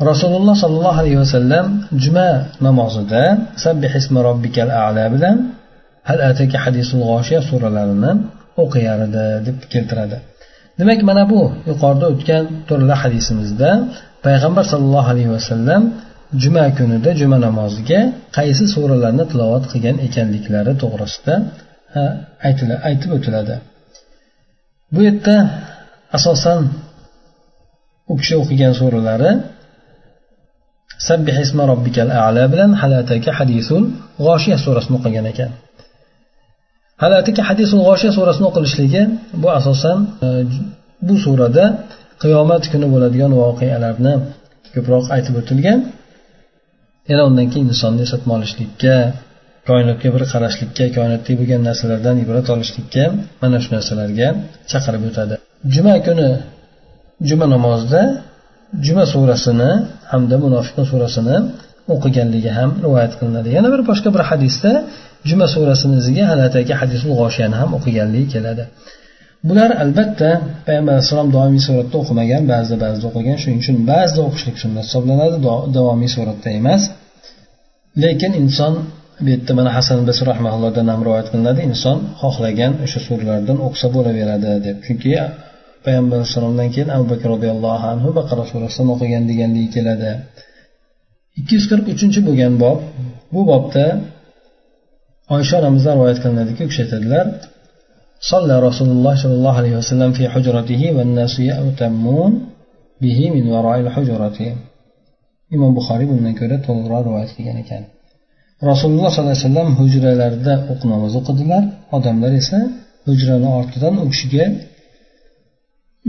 rasululloh 0.00 0.54
sollallohu 0.62 0.98
alayhi 1.02 1.18
vasallam 1.24 1.66
juma 2.04 2.28
namozida 2.66 3.24
sabbih 3.64 3.92
ismi 4.00 4.20
robbikal 4.28 4.68
ala 4.84 5.04
bilan 5.14 5.36
hal 6.08 6.18
ataka 6.30 6.56
hadisul 6.64 7.02
g'oshiya 7.10 7.40
suralarini 7.48 8.12
o'qiyar 8.62 8.98
edi 9.06 9.24
deb 9.46 9.58
keltiradi. 9.72 10.16
Demak 10.78 11.00
mana 11.08 11.24
bu 11.32 11.40
yuqorida 11.70 12.06
o'tgan 12.12 12.44
to'rla 12.68 12.94
hadisimizda 13.02 13.70
payg'ambar 14.26 14.64
sollallohu 14.72 15.08
alayhi 15.14 15.32
vasallam 15.36 15.82
juma 16.42 16.64
kunida 16.78 17.10
juma 17.20 17.38
namoziga 17.46 18.00
qaysi 18.36 18.64
suralarni 18.74 19.24
tilovat 19.30 19.64
qilgan 19.72 19.96
ekanliklari 20.06 20.72
to'g'risida 20.82 21.34
aytib 22.88 23.10
o'tiladi. 23.16 23.54
Bu 24.94 25.00
yerda 25.08 25.36
asosan 26.16 26.60
u 28.12 28.14
kishi 28.20 28.34
o'qigan 28.42 28.72
suralari 28.80 29.30
sabbih 31.08 31.36
isma 31.44 31.64
robbikal 31.72 32.08
ala 32.26 32.44
bilan 32.52 32.70
halataka 32.82 33.30
hadisul 33.38 33.82
g'oshiya 34.24 34.56
surasini 34.64 34.94
o'qigan 34.98 35.26
ekan. 35.32 35.50
Halataka 37.02 37.42
hadisul 37.48 37.80
g'oshiya 37.88 38.12
surasini 38.18 38.46
o'qilishligi 38.50 39.02
bu 39.42 39.48
asosan 39.58 39.98
e, 40.24 40.28
bu 41.06 41.14
surada 41.24 41.64
qiyomat 42.22 42.62
kuni 42.72 42.86
bo'ladigan 42.94 43.32
voqealarni 43.42 44.14
ko'proq 44.74 45.04
aytib 45.14 45.34
o'tilgan. 45.40 45.78
Yana 47.10 47.22
undan 47.28 47.46
keyin 47.52 47.66
insonni 47.72 48.00
eslatma 48.06 48.32
olishlikka 48.38 48.96
koinotga 49.68 50.08
bir 50.14 50.22
qarashlikka 50.32 50.84
koinotdagi 50.96 51.36
bo'lgan 51.40 51.60
narsalardan 51.68 52.16
ibrat 52.24 52.46
olishlikka 52.54 53.04
mana 53.42 53.56
shu 53.62 53.70
narsalarga 53.76 54.28
chaqirib 54.70 55.02
o'tadi. 55.10 55.34
Juma 55.74 55.94
kuni 56.06 56.28
juma 57.28 57.46
namozida 57.54 58.02
juma 58.86 59.04
surasini 59.12 59.70
hamda 60.12 60.36
munofiqun 60.44 60.84
surasini 60.92 61.36
o'qiganligi 61.94 62.50
ham 62.58 62.70
rivoyat 62.84 63.12
qilinadi. 63.18 63.48
Yana 63.56 63.68
bir 63.74 63.80
boshqa 63.90 64.08
bir 64.14 64.22
hadisda 64.30 64.72
juma 65.30 65.46
surasini 65.54 65.94
iziga 66.02 66.24
halatagi 66.32 66.72
hadisul 66.80 67.12
g'oshiyani 67.20 67.56
ham 67.60 67.70
o'qiganligi 67.78 68.28
keladi. 68.34 68.64
Bular 69.48 69.70
albatta 69.84 70.30
payg'ambar 70.66 70.92
alayhissalom 70.96 71.28
doimiy 71.36 71.62
suratda 71.68 71.96
o'qimagan 72.02 72.42
ba'zida 72.52 72.76
ba'zida 72.84 73.06
o'qigan. 73.10 73.36
Shuning 73.42 73.58
uchun 73.62 73.76
ba'zida 73.92 74.20
o'qishlik 74.28 74.56
sunnat 74.62 74.84
hisoblanadi 74.88 75.36
davomiy 75.76 76.10
suratda 76.16 76.48
emas. 76.60 76.82
Lekin 78.02 78.32
inson 78.42 78.72
bu 79.24 79.28
yerda 79.34 79.52
mana 79.58 79.70
hasan 79.78 79.98
basr 80.08 80.24
rahmaullohdan 80.32 80.86
ham 80.92 81.00
rivoyat 81.06 81.28
qilinadi 81.32 81.60
inson 81.70 81.96
xohlagan 82.22 82.72
o'sha 82.84 83.00
suralardan 83.06 83.58
o'qisa 83.66 83.86
bo'laveradi 83.96 84.50
deb. 84.66 84.76
Chunki 84.86 85.10
payg'ambar 85.85 86.15
alayhissalomdan 86.19 86.69
keyin 86.73 86.89
abu 86.95 87.05
bakr 87.11 87.27
roziyallohu 87.35 87.85
anhu 87.93 88.09
baqara 88.19 88.43
surasini 88.51 88.89
o'qigan 88.95 89.23
deganligi 89.31 89.69
keladi 89.75 90.11
ikki 91.39 91.53
yuz 91.57 91.65
qirq 91.71 91.85
uchinchi 91.95 92.19
bo'lgan 92.27 92.53
bob 92.63 92.77
bu 93.33 93.41
bobda 93.51 93.85
oysha 95.35 95.53
onamizdan 95.61 95.93
rivoyat 95.97 96.19
qilinadiki 96.23 96.61
u 96.65 96.67
kishi 96.71 96.81
aytadilar 96.85 97.27
صلى 98.31 98.55
رسول 98.67 98.89
الله 98.95 99.13
صلى 99.23 99.35
الله 99.39 99.55
عليه 99.61 99.73
وسلم 99.79 100.09
في 100.17 100.23
حجرته 100.33 100.81
والناس 100.95 101.33
يأتمون 101.51 102.31
به 103.03 103.19
من 103.35 103.45
وراء 103.53 103.77
الحجرة 103.85 104.39
imom 105.55 105.71
buxoriy 105.77 106.07
bundan 106.11 106.33
ko'ra 106.39 106.57
to'liqroq 106.65 107.01
rivoyat 107.07 107.31
qilgan 107.37 107.57
ekan 107.63 107.83
rasululloh 108.69 109.09
sollallohu 109.13 109.35
alayhi 109.35 109.45
vasallam 109.47 109.69
hujralarida 109.79 110.53
o'q 110.71 110.81
namoz 110.91 111.13
o'qidilar 111.19 111.63
odamlar 111.97 112.31
esa 112.41 112.59
hujrani 113.07 113.49
ortidan 113.59 113.93
u 114.03 114.05
kishiga 114.11 114.45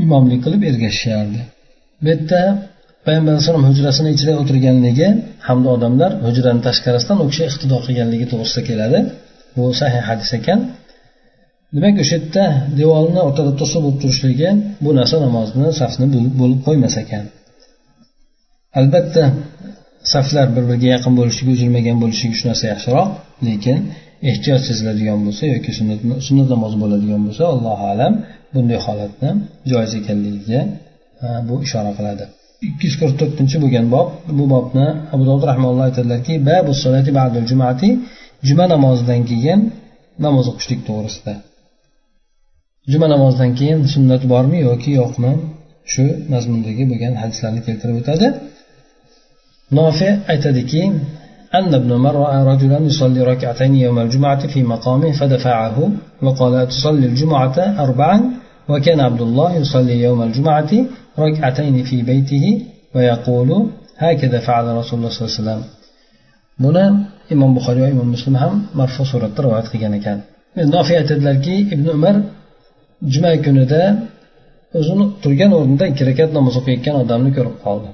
imomlik 0.04 0.40
qilib 0.46 0.62
ergashishardi. 0.70 1.40
Bu 2.02 2.08
yerda 2.12 2.42
payg'ambar 3.06 3.32
alayhisalom 3.34 3.64
hujrasini 3.70 4.10
ichida 4.16 4.34
o'tirganligi 4.42 5.08
hamda 5.48 5.70
odamlar 5.76 6.12
hujrani 6.26 6.62
tashqarisidan 6.68 7.18
u 7.24 7.26
kishi 7.32 7.44
iqtido 7.50 7.78
qilganligi 7.86 8.26
to'g'risida 8.32 8.62
keladi. 8.70 9.00
Bu 9.56 9.64
sahih 9.82 10.02
hadis 10.10 10.32
ekan. 10.40 10.60
Demak 11.76 11.96
o'sha 12.04 12.16
yerda 12.18 12.46
devorni 12.80 13.22
o'rtada 13.28 13.52
to'siq 13.60 13.80
bo'lib 13.86 14.00
turishligi 14.04 14.50
bu 14.84 14.90
narsa 15.00 15.16
namozni 15.26 15.70
safni 15.82 16.06
bo'lib 16.42 16.60
qo'ymas 16.68 16.96
ekan. 17.04 17.26
Albatta 18.80 19.24
saflar 20.14 20.48
bir 20.56 20.64
biriga 20.70 20.88
yaqin 20.96 21.14
bo'lishligi 21.20 21.52
uzilmagan 21.58 21.98
bo'lishligi 22.04 22.36
shu 22.40 22.46
narsa 22.50 22.66
yaxshiroq 22.74 23.08
lekin 23.48 23.78
ehtiyoj 24.30 24.62
seziladigan 24.70 25.20
bo'lsa 25.26 25.44
yoki 25.54 25.72
sunnat 26.28 26.48
namoz 26.56 26.74
bo'ladigan 26.82 27.22
bo'lsa 27.28 27.44
allohu 27.54 27.86
alam. 27.94 28.14
bunday 28.55 28.79
holatni 28.87 29.31
joiz 29.71 29.93
ekanligiga 30.01 30.61
bu 31.49 31.55
ishora 31.67 31.93
qiladi 31.99 32.25
ikki 32.69 32.85
yuz 32.89 32.97
qirq 33.01 33.15
to'rtinchi 33.21 33.57
bo'lgan 33.63 33.87
bob 33.95 34.09
bu 34.39 34.45
bobni 34.55 34.87
abu 35.15 35.23
dovud 35.29 35.45
rahmaulloh 35.51 35.85
aytadilarki 35.89 36.35
juma 38.49 38.65
namozidan 38.75 39.23
keyin 39.31 39.61
namoz 40.25 40.47
o'qishlik 40.53 40.81
to'g'risida 40.89 41.35
juma 42.93 43.07
namozidan 43.15 43.51
keyin 43.59 43.79
sunnat 43.95 44.23
bormi 44.33 44.59
yoki 44.69 44.91
yo'qmi 45.01 45.33
shu 45.93 46.05
mazmundagi 46.33 46.85
bo'lgan 46.91 47.15
hadislarni 47.23 47.61
keltirib 47.67 47.97
o'tadi 48.01 48.27
nofi 49.79 50.09
aytadiki 50.33 50.83
أن 51.59 51.75
ابن 51.81 51.91
عمر 51.93 52.15
رأى 52.27 52.39
رجلا 52.53 52.79
يصلي 52.79 53.21
ركعتين 53.33 53.75
يوم 53.87 53.99
الجمعة 53.99 54.43
في 54.53 54.61
مقامه 54.63 55.11
فدفعه 55.13 55.77
وقال 56.25 56.69
تصلي 56.69 57.07
الجمعة 57.07 57.57
أربعا 57.85 58.17
وكان 58.71 58.99
عبد 59.09 59.23
الله 59.27 59.51
يصلي 59.63 59.97
يوم 60.07 60.21
الجمعة 60.29 60.73
ركعتين 61.25 61.77
في 61.89 61.97
بيته 62.11 62.45
ويقول 62.95 63.51
هكذا 64.05 64.39
فعل 64.47 64.67
رسول 64.81 64.97
الله 64.99 65.11
صلى 65.15 65.23
الله 65.23 65.33
عليه 65.33 65.43
وسلم 65.43 65.63
buni 66.65 66.85
imom 67.35 67.51
buxoriy 67.57 67.83
va 67.85 67.89
imom 67.95 68.09
muslim 68.15 68.35
ham 68.43 68.55
marfu 68.79 69.03
suratda 69.11 69.41
rivoyat 69.45 69.67
qilgan 69.73 69.93
ekan 69.99 70.19
nofiy 70.75 70.97
aytadilarki 71.03 71.55
ibn 71.75 71.87
umar 71.97 72.17
juma 73.13 73.33
kunida 73.45 73.83
o'zini 74.79 75.05
turgan 75.23 75.51
o'rnida 75.59 75.85
ikki 75.93 76.03
rakat 76.11 76.31
namoz 76.37 76.55
o'qiyotgan 76.61 76.95
odamni 77.03 77.31
ko'rib 77.37 77.57
qoldi 77.65 77.91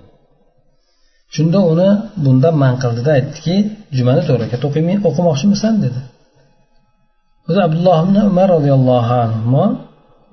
shunda 1.35 1.59
uni 1.73 1.89
bundan 2.25 2.55
man 2.63 2.75
qildida 2.83 3.11
aytdiki 3.19 3.57
jumani 3.97 4.23
to'rt 4.27 4.41
rakat 4.45 4.63
o'qimoqchimisan 5.09 5.75
dedi 5.85 6.01
o'zi 7.49 7.61
abdulloh 7.67 7.97
ibn 8.05 8.17
umar 8.31 8.49
roziyallohu 8.57 9.15
anhu 9.25 9.63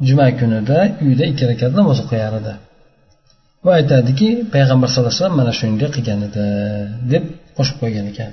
juma 0.08 0.28
kunida 0.40 0.78
uyda 1.08 1.24
ikki 1.32 1.44
rakat 1.52 1.72
namoz 1.80 1.98
o'qiyar 2.04 2.34
edi 2.40 2.54
va 3.66 3.72
aytadiki 3.80 4.30
payg'ambar 4.54 4.88
sallallohu 4.90 5.12
alayhi 5.12 5.22
vasallam 5.22 5.38
mana 5.42 5.54
shunday 5.62 5.90
qilgan 5.96 6.20
edi 6.28 6.46
deb 7.12 7.24
qo'shib 7.58 7.78
qo'ygan 7.82 8.06
ekan 8.12 8.32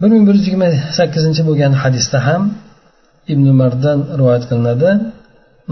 bir 0.00 0.08
ming 0.14 0.24
bir 0.28 0.34
yuz 0.38 0.44
yigirma 0.48 0.68
sakkizinchi 0.98 1.42
bo'lgan 1.48 1.72
hadisda 1.82 2.18
ham 2.28 2.42
ibn 3.32 3.44
umardan 3.54 3.98
rivoyat 4.18 4.44
qilinadi 4.50 4.90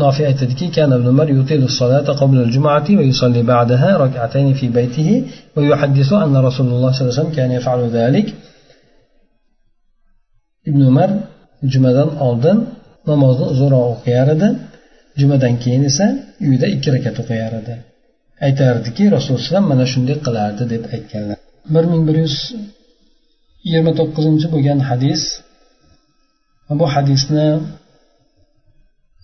nofiy 0.02 0.24
aytadiki 0.30 0.66
كان 0.76 0.90
ابن 0.98 1.06
عمر 1.12 1.28
يطيل 1.40 1.62
الصلاة 1.70 2.08
قبل 2.20 2.36
الجمعة 2.46 2.88
ويصلي 2.98 3.42
بعدها 3.52 3.88
ركعتين 4.04 4.48
في 4.58 4.66
بيته 4.78 5.08
ويحدث 5.56 6.10
أن 6.24 6.34
رسول 6.48 6.66
الله 6.74 6.90
صلى 6.92 7.02
الله 7.02 7.14
عليه 7.14 7.20
وسلم 7.20 7.32
كان 7.38 7.50
يفعل 7.58 7.80
ذلك 7.98 8.28
ibn 10.68 10.80
umar 10.90 11.10
jumadan 11.72 12.08
oldin 12.26 12.58
namozni 13.10 13.44
uzunroq 13.52 13.86
o'qiyar 13.94 14.28
edi 14.36 14.48
jumadan 15.20 15.54
keyin 15.62 15.82
esa 15.90 16.06
uyida 16.46 16.66
ikki 16.74 16.88
rakat 16.94 17.16
o'qiyar 17.22 17.52
edi 17.60 17.74
aytardiki 18.46 19.04
rasululloh 19.16 19.48
alayhi 19.50 19.70
mana 19.72 19.84
shunday 19.92 20.16
qilardi 20.26 20.64
deb 20.72 20.82
aytganlar 20.94 21.38
bir 21.74 21.84
ming 21.92 22.02
bir 22.08 22.16
yuz 22.24 22.36
yigirma 23.66 23.92
to'qqizinchi 23.98 24.46
bo'lgan 24.54 24.78
hadis 24.90 25.22
bu 26.80 26.86
hadisni 26.94 27.46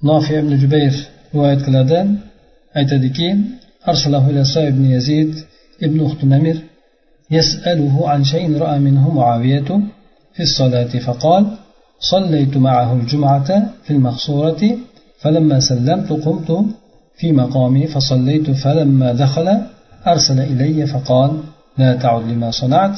nofiy 0.08 0.36
ibn 0.42 0.52
jubayr 0.62 0.94
rivoyat 1.32 1.60
qiladi 1.66 1.98
aytadiki 2.80 3.28
أرسله 3.88 4.30
إلى 4.30 4.44
سعيد 4.44 4.74
بن 4.76 4.84
يزيد 4.84 5.34
ابن 5.82 6.06
أخت 6.06 6.24
نمر 6.24 6.56
يسأله 7.30 8.08
عن 8.08 8.24
شيء 8.24 8.58
رأى 8.58 8.78
منه 8.78 9.14
معاوية 9.14 9.80
في 10.34 10.42
الصلاة 10.42 10.92
فقال 11.06 11.46
صليت 12.01 12.57
معه 12.57 12.93
الجمعة 12.93 13.49
في 13.83 13.91
المقصورة 13.91 14.77
فلما 15.21 15.59
سلمت 15.59 16.09
قمت 16.09 16.65
في 17.17 17.31
مقامي 17.31 17.87
فصليت 17.87 18.51
فلما 18.51 19.13
دخل 19.13 19.47
أرسل 20.07 20.39
إلي 20.39 20.85
فقال 20.85 21.31
لا 21.77 21.95
تعد 21.95 22.23
لما 22.31 22.51
صنعت 22.51 22.97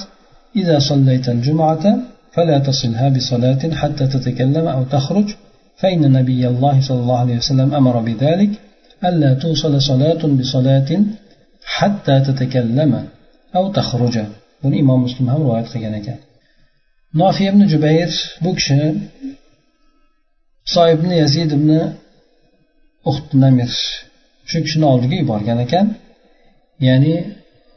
إذا 0.55 0.79
صليت 0.79 1.29
الجمعة 1.29 1.97
فلا 2.31 2.59
تصلها 2.59 3.09
بصلاة 3.09 3.69
حتى 3.71 4.07
تتكلم 4.07 4.67
أو 4.67 4.83
تخرج 4.83 5.35
فإن 5.77 6.11
نبي 6.11 6.47
الله 6.47 6.81
صلى 6.81 6.99
الله 6.99 7.19
عليه 7.19 7.37
وسلم 7.37 7.73
أمر 7.73 7.99
بذلك 7.99 8.49
ألا 9.05 9.33
توصل 9.33 9.81
صلاة 9.81 10.27
بصلاة 10.39 10.89
حتى 11.65 12.19
تتكلم 12.19 13.05
أو 13.55 13.71
تخرج 13.71 14.19
buni 14.63 14.77
imom 14.79 14.99
muslim 15.05 15.27
ham 15.27 15.39
rivoyat 15.43 15.67
nofi 17.19 17.43
ibn 17.51 17.61
jubayr 17.71 18.11
bu 18.43 18.51
kishi 18.57 18.79
soibni 20.75 21.15
yazid 21.23 21.49
ibn 21.57 21.69
uxtnamir 23.09 23.71
shu 24.49 24.57
kishini 24.65 24.85
oldiga 24.93 25.15
yuborgan 25.21 25.59
ekan. 25.65 25.85
Ya'ni 26.87 27.13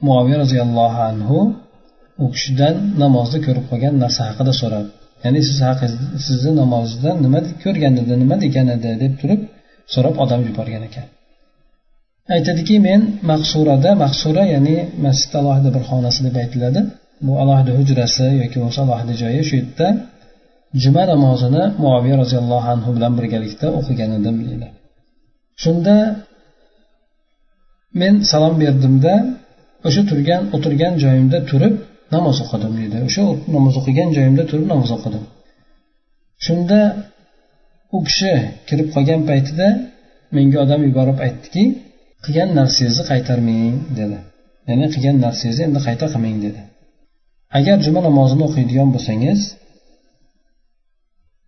muaviya 0.07 0.37
roziyallohu 0.43 1.01
anhu 1.11 1.39
u 2.23 2.27
kishidan 2.35 2.75
namozda 3.03 3.39
ko'rib 3.47 3.65
qolgan 3.71 3.95
narsa 4.05 4.21
haqida 4.29 4.53
so'rab 4.61 4.87
ya'ni 5.25 5.41
siz 5.49 5.59
sizni 6.27 6.53
namozda 6.63 7.11
nima 7.25 7.41
ko'rgan 7.65 7.95
edi 8.03 8.15
nima 8.23 8.37
degan 8.45 8.67
edi 8.77 8.91
deb 9.03 9.13
turib 9.21 9.41
so'rab 9.95 10.15
odam 10.25 10.41
yuborgan 10.49 10.83
ekan. 10.89 11.07
Aytadiki 12.37 12.77
men 12.89 13.01
maqsurada 13.31 13.91
maqsura 14.05 14.43
ya'ni 14.55 14.77
masjidda 15.05 15.37
alohida 15.43 15.71
bir 15.77 15.83
xonasi 15.91 16.21
deb 16.27 16.37
aytiladi. 16.43 16.81
Bu 17.25 17.33
alohida 17.43 17.73
hujrasi 17.79 18.27
yoki 18.43 18.57
bo'lmasa 18.61 18.81
alohida 18.87 19.15
joyi 19.23 19.43
shu 19.49 19.55
yerda 19.61 19.89
juma 20.83 21.03
namozini 21.13 21.63
muaviya 21.83 22.17
roziyallohu 22.23 22.69
anhu 22.75 22.91
bilan 22.97 23.13
birgalikda 23.19 23.67
o'qigan 23.79 24.11
edim 24.19 24.37
deydi. 24.47 24.69
Shunda 25.63 25.95
men 28.01 28.15
salom 28.31 28.55
berdimda 28.63 29.15
o'sha 29.87 30.03
turgan 30.11 30.43
o'tirgan 30.57 30.95
joyimda 31.05 31.39
turib 31.51 31.75
namoz 32.15 32.37
o'qidim 32.45 32.73
deydi. 32.81 32.97
O'sha 33.09 33.23
namoz 33.57 33.75
o'qigan 33.81 34.09
joyimda 34.17 34.43
turib 34.51 34.67
namoz 34.73 34.91
o'qidim. 34.97 35.25
Shunda 36.47 36.81
u 37.97 37.99
kishi 38.07 38.33
kirib 38.69 38.89
qolgan 38.95 39.21
paytida 39.31 39.69
menga 40.37 40.59
odam 40.65 40.81
yuborib 40.89 41.19
aytdiki 41.27 41.65
qilgan 42.25 42.49
narsangizni 42.59 43.05
qaytarmang 43.11 43.75
dedi. 43.99 44.19
Ya'ni 44.69 44.87
qilgan 44.95 45.17
narsangizni 45.25 45.63
endi 45.69 45.81
qayta 45.87 46.07
qilmang 46.13 46.39
dedi. 46.47 46.61
Agar 47.59 47.77
juma 47.87 48.01
namozini 48.09 48.43
o'qiydigan 48.49 48.89
bo'lsangiz 48.95 49.41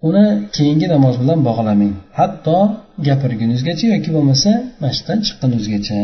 uni 0.06 0.24
keyingi 0.56 0.86
namoz 0.94 1.14
bilan 1.22 1.40
bog'lamang. 1.48 1.94
Hatto 2.18 2.58
gapirgunizgacha 3.06 3.86
yoki 3.94 4.10
bo'lmasa 4.16 4.50
masjiddan 4.84 5.18
chiqqunizgacha 5.26 6.00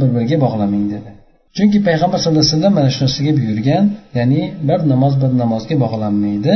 bir 0.00 0.08
biriga 0.14 0.36
bog'lamang 0.44 0.84
dedi. 0.94 1.10
Chunki 1.56 1.78
payg'ambar 1.88 2.18
sallallohu 2.22 2.44
alayhi 2.44 2.56
vasallam 2.56 2.74
mana 2.78 2.90
shu 2.94 3.00
narsaga 3.04 3.32
buyurgan 3.38 3.84
ya'ni 4.18 4.42
bir 4.68 4.80
namoz 4.92 5.14
bir 5.22 5.30
namozga 5.42 5.74
bog'lanmaydi. 5.84 6.54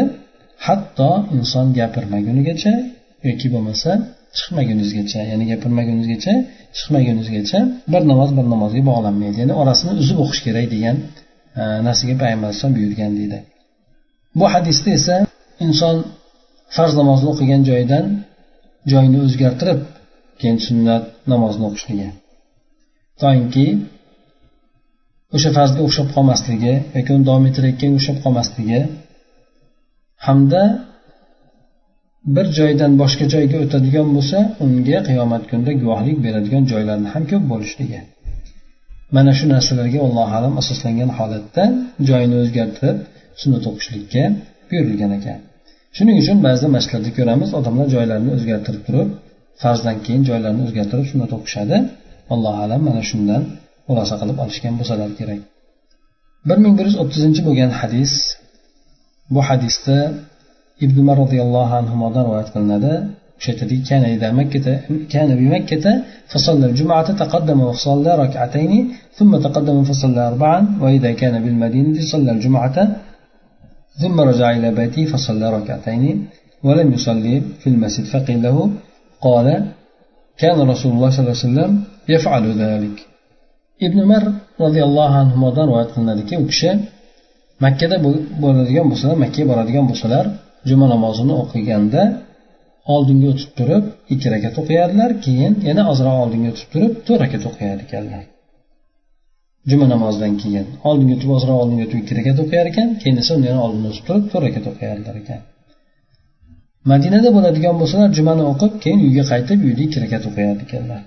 Hatto 0.66 1.10
inson 1.36 1.66
gapirmagunigacha 1.78 2.72
yoki 3.28 3.46
bo'lmasa 3.54 3.90
chiqmagunizgacha 4.38 5.20
ya'ni 5.30 5.44
gapirmagunizgacha 5.52 6.34
chiqmagunizgacha 6.76 7.58
bir 7.92 8.02
namoz 8.10 8.30
bir 8.38 8.46
namozga 8.54 8.82
bog'lanmaydi. 8.90 9.36
Ya'ni 9.42 9.54
orasini 9.62 9.92
uzib 10.02 10.18
o'qish 10.24 10.40
kerak 10.46 10.66
degan 10.74 10.96
narsaga 11.86 12.14
payg'ambar 12.22 12.46
alayhisalom 12.48 12.74
buyurgan 12.78 13.12
deydi. 13.18 13.38
Bu 14.38 14.46
hadisda 14.54 14.90
esa 14.98 15.16
inson 15.66 15.96
farz 16.76 16.92
namozni 17.00 17.28
o'qigan 17.32 17.62
joyidan 17.70 18.04
joyini 18.92 19.18
o'zgartirib 19.26 19.80
keyin 20.40 20.58
sunnat 20.66 21.04
namozni 21.32 21.64
o'qishligi. 21.68 22.08
Toinki 23.22 23.66
o'sha 25.36 25.50
farzga 25.56 25.80
o'xshab 25.86 26.08
qolmasligi 26.16 26.74
yoki 26.96 27.10
uni 27.16 27.24
davom 27.28 27.44
ettirayotganga 27.48 27.96
o'xshab 28.00 28.18
qolmasligi 28.24 28.80
hamda 30.26 30.62
bir 32.36 32.46
joydan 32.58 32.92
boshqa 33.02 33.24
joyga 33.34 33.56
o'tadigan 33.64 34.08
bo'lsa 34.16 34.38
unga 34.64 34.98
qiyomat 35.08 35.42
kunida 35.50 35.72
guvohlik 35.82 36.18
beradigan 36.26 36.64
joylarni 36.72 37.08
ham 37.14 37.24
ko'p 37.30 37.44
bo'lishligi. 37.52 38.00
Mana 39.16 39.32
shu 39.38 39.44
narsalarga 39.54 39.98
allohu 40.06 40.32
alam 40.38 40.54
asoslangan 40.62 41.10
holatda 41.18 41.64
joyini 42.08 42.36
o'zgartirib 42.42 42.98
sunnat 43.40 43.64
o'qishlikka 43.70 44.22
buyurilgan 44.68 45.12
ekan. 45.18 45.38
Shuning 45.96 46.16
uchun 46.22 46.38
ba'zi 46.46 46.66
masjidlarda 46.74 47.10
ko'ramiz 47.18 47.50
odamlar 47.58 47.86
joylarini 47.94 48.30
o'zgartirib 48.36 48.82
turib 48.88 49.08
farzdan 49.62 49.96
keyin 50.04 50.22
joylarini 50.30 50.62
o'zgartirib 50.66 51.06
sunnat 51.12 51.30
o'qishadi. 51.36 51.76
Allohu 52.34 52.58
alam 52.66 52.80
mana 52.88 53.02
shundan 53.10 53.42
xulosa 53.86 54.14
qilib 54.20 54.38
olishgan 54.44 54.74
bo'lsalar 54.80 55.10
kerak. 55.20 55.40
bir 56.48 56.58
ming 56.64 56.74
bir 56.78 56.86
yuz 56.88 56.96
o'ttizinchi 57.02 57.40
bo'lgan 57.46 57.70
hadis 57.80 58.12
bu 59.34 59.40
hadisda 59.48 59.96
ibn 60.84 60.96
umar 61.02 61.16
roziyallohu 61.22 61.74
anhudan 61.80 62.22
rivoyat 62.26 62.48
qilinadi. 62.54 62.92
Aytadiki 63.40 63.84
كان 63.90 64.04
إذا 64.14 64.28
مكة 64.40 64.66
كان 65.14 65.28
بمكة 65.40 65.84
فصلى 66.32 66.66
الجمعة 66.70 67.08
تقدم 67.22 67.60
وصلى 67.68 68.12
ركعتين 68.24 68.72
ثم 69.18 69.32
تقدم 69.46 69.76
فصلى 69.90 70.20
أربعا 70.30 70.58
وإذا 70.82 71.10
كان 71.20 71.34
بالمدينة 71.44 72.00
صلى 72.12 72.30
الجمعة 72.36 72.76
ثم 74.02 74.16
رجع 74.28 74.48
إلى 74.56 74.68
بيته 74.78 75.04
فصلى 75.12 75.46
ركعتين 75.56 76.04
ولم 76.66 76.88
يصلي 76.96 77.34
في 77.60 77.66
المسجد 77.72 78.04
فقيل 78.12 78.42
له 78.46 78.56
قال 79.26 79.46
كان 80.42 80.58
رسول 80.72 80.90
الله 80.94 81.10
صلى 81.10 81.22
الله 81.22 81.36
عليه 81.38 81.46
وسلم 81.48 81.70
يفعل 82.14 82.44
ذلك 82.64 82.96
ibn 83.86 83.98
umar 84.06 84.22
roziyallohu 84.64 85.16
anhudan 85.22 85.64
rivoyat 85.68 85.90
qilinadiki 85.94 86.34
u 86.42 86.44
kishi 86.50 86.70
makkada 87.64 87.96
bo'ladigan 88.42 88.86
bo'lsalar 88.90 89.16
makkaga 89.24 89.46
boradigan 89.52 89.84
bo'lsalar 89.90 90.24
juma 90.68 90.86
namozini 90.94 91.34
o'qiganda 91.42 92.02
oldinga 92.94 93.28
o'tib 93.32 93.50
turib 93.58 93.84
ikki 94.14 94.28
rakat 94.34 94.54
o'qiyadilar 94.62 95.10
keyin 95.26 95.54
yana 95.68 95.82
ozroq 95.92 96.16
oldinga 96.24 96.48
o'tib 96.52 96.68
turib 96.74 96.92
to'rt 97.06 97.20
rakat 97.24 97.44
o'qiyar 97.50 97.78
ekanlar. 97.86 98.24
Juma 99.70 99.86
namozidan 99.94 100.34
keyin 100.42 100.66
oldinga 100.88 101.14
o'tib 101.18 101.30
ozroq 101.36 101.56
oldinga 101.62 101.84
o'tib 101.86 101.98
ikki 102.02 102.14
rakat 102.18 102.38
o'qiyar 102.44 102.66
ekan 102.72 102.88
keyin 103.02 103.16
esa 103.22 103.32
uni 103.38 103.46
yana 103.50 103.60
oldinga 103.66 103.88
o'tib 103.92 104.04
turib 104.08 104.24
to'rt 104.32 104.44
rakat 104.46 104.64
o'qiyarlar 104.72 105.14
ekan. 105.22 105.40
Madinada 106.90 107.28
bo'ladigan 107.36 107.74
bo'lsalar 107.80 108.08
jumani 108.18 108.44
o'qib 108.52 108.72
keyin 108.84 109.00
uyga 109.08 109.24
qaytib 109.32 109.58
uyda 109.68 109.82
ikki 109.86 109.98
rakat 110.04 110.22
o'qiyar 110.30 110.56
ekanlar. 110.66 111.02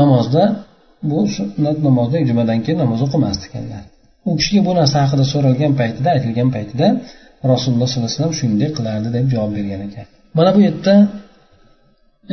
Namozda 0.00 0.44
bu 1.10 1.18
sunnat 1.36 1.78
namozda 1.86 2.18
jumadan 2.30 2.58
keyin 2.64 2.78
namoz 2.84 3.00
o'qimasdi 3.06 3.44
ekanlar 3.48 3.84
u 4.28 4.30
kishiga 4.38 4.62
bu 4.68 4.72
narsa 4.78 4.96
haqida 5.04 5.24
so'ralgan 5.32 5.72
paytida 5.80 6.08
aytilgan 6.16 6.48
paytida 6.56 6.86
rasululloh 7.52 7.88
sollallohu 7.88 8.08
alayhi 8.08 8.18
vasallam 8.20 8.36
shunday 8.42 8.68
qilardi 8.78 9.08
deb 9.16 9.26
javob 9.34 9.52
bergan 9.58 9.80
ekan. 9.88 10.06
Mana 10.38 10.50
bu 10.56 10.60
yerda 10.66 10.94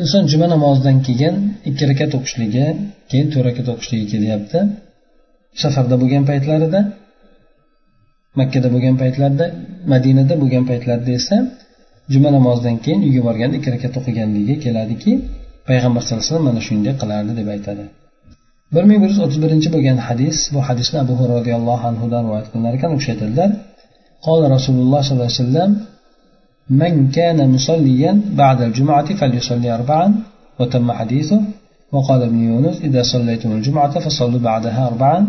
inson 0.01 0.23
juma 0.31 0.47
namozidan 0.55 0.97
keyin 1.07 1.35
ikki 1.69 1.83
rakat 1.91 2.11
o'qishligi 2.17 2.65
keyin 3.09 3.27
to'rt 3.33 3.45
rakat 3.49 3.67
o'qishligi 3.73 4.05
kelyapti. 4.13 4.59
Safarda 5.61 5.95
bo'lgan 6.01 6.23
paytlarida 6.29 6.79
makkada 8.39 8.67
bo'lgan 8.73 8.95
paytlarida 9.01 9.45
madinada 9.93 10.33
bo'lgan 10.41 10.63
paytlarida 10.69 11.11
esa 11.19 11.37
juma 12.13 12.29
namozidan 12.37 12.75
keyin 12.83 12.99
uyga 13.07 13.21
borganda 13.27 13.55
ikki 13.59 13.69
rakat 13.75 13.93
o'qiganligi 13.99 14.55
keladiki 14.65 15.11
payg'ambar 15.69 16.01
sallallohu 16.01 16.23
alayhi 16.23 16.31
vasallam 16.31 16.47
mana 16.51 16.61
shunday 16.67 16.93
qilardi 17.01 17.33
deb 17.39 17.47
aytadi. 17.55 17.83
Bir 18.75 18.83
ming 18.89 18.99
bir 19.03 19.09
yuz 19.11 19.19
o'ttiz 19.25 19.39
birinchi 19.45 19.69
bo'lgan 19.75 19.97
hadis 20.07 20.37
bu 20.53 20.59
hadisni 20.67 20.97
abu 21.03 21.13
hurra 21.19 21.33
roziyallohu 21.39 21.83
anhudan 21.91 22.21
rivoyat 22.27 22.47
qilinar 22.51 22.73
ekan 22.77 22.91
u 22.97 22.99
aytadilar 23.11 23.49
قال 24.27 24.41
رسول 24.55 24.75
الله 24.83 25.01
صلى 25.01 25.11
الله 25.11 25.31
عليه 25.31 25.43
وسلم 25.45 25.69
من 26.81 26.93
كان 27.17 27.37
مصليا 27.55 28.11
بعد 28.41 28.59
الجمعة 28.61 29.07
فليصلي 29.19 29.69
أربعا 29.77 30.07
وتم 30.59 30.87
حديثه. 30.99 31.41
وقال 31.91 32.21
ابن 32.23 32.39
يونس 32.49 32.77
إذا 32.87 33.01
صليتم 33.13 33.51
الجمعة 33.51 33.99
فصلوا 33.99 34.39
بعدها 34.39 34.87
أربعا 34.87 35.27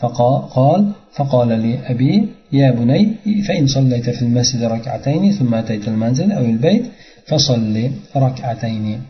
فقال 0.00 0.80
فقال 1.16 1.48
لي 1.64 1.72
أبي 1.92 2.28
يا 2.52 2.68
بني 2.78 3.02
فإن 3.46 3.66
صليت 3.66 4.10
في 4.10 4.22
المسجد 4.22 4.62
ركعتين 4.62 5.32
ثم 5.32 5.54
أتيت 5.54 5.88
المنزل 5.88 6.32
أو 6.32 6.44
البيت 6.44 6.84
فصل 7.28 7.90
ركعتين. 8.16 9.00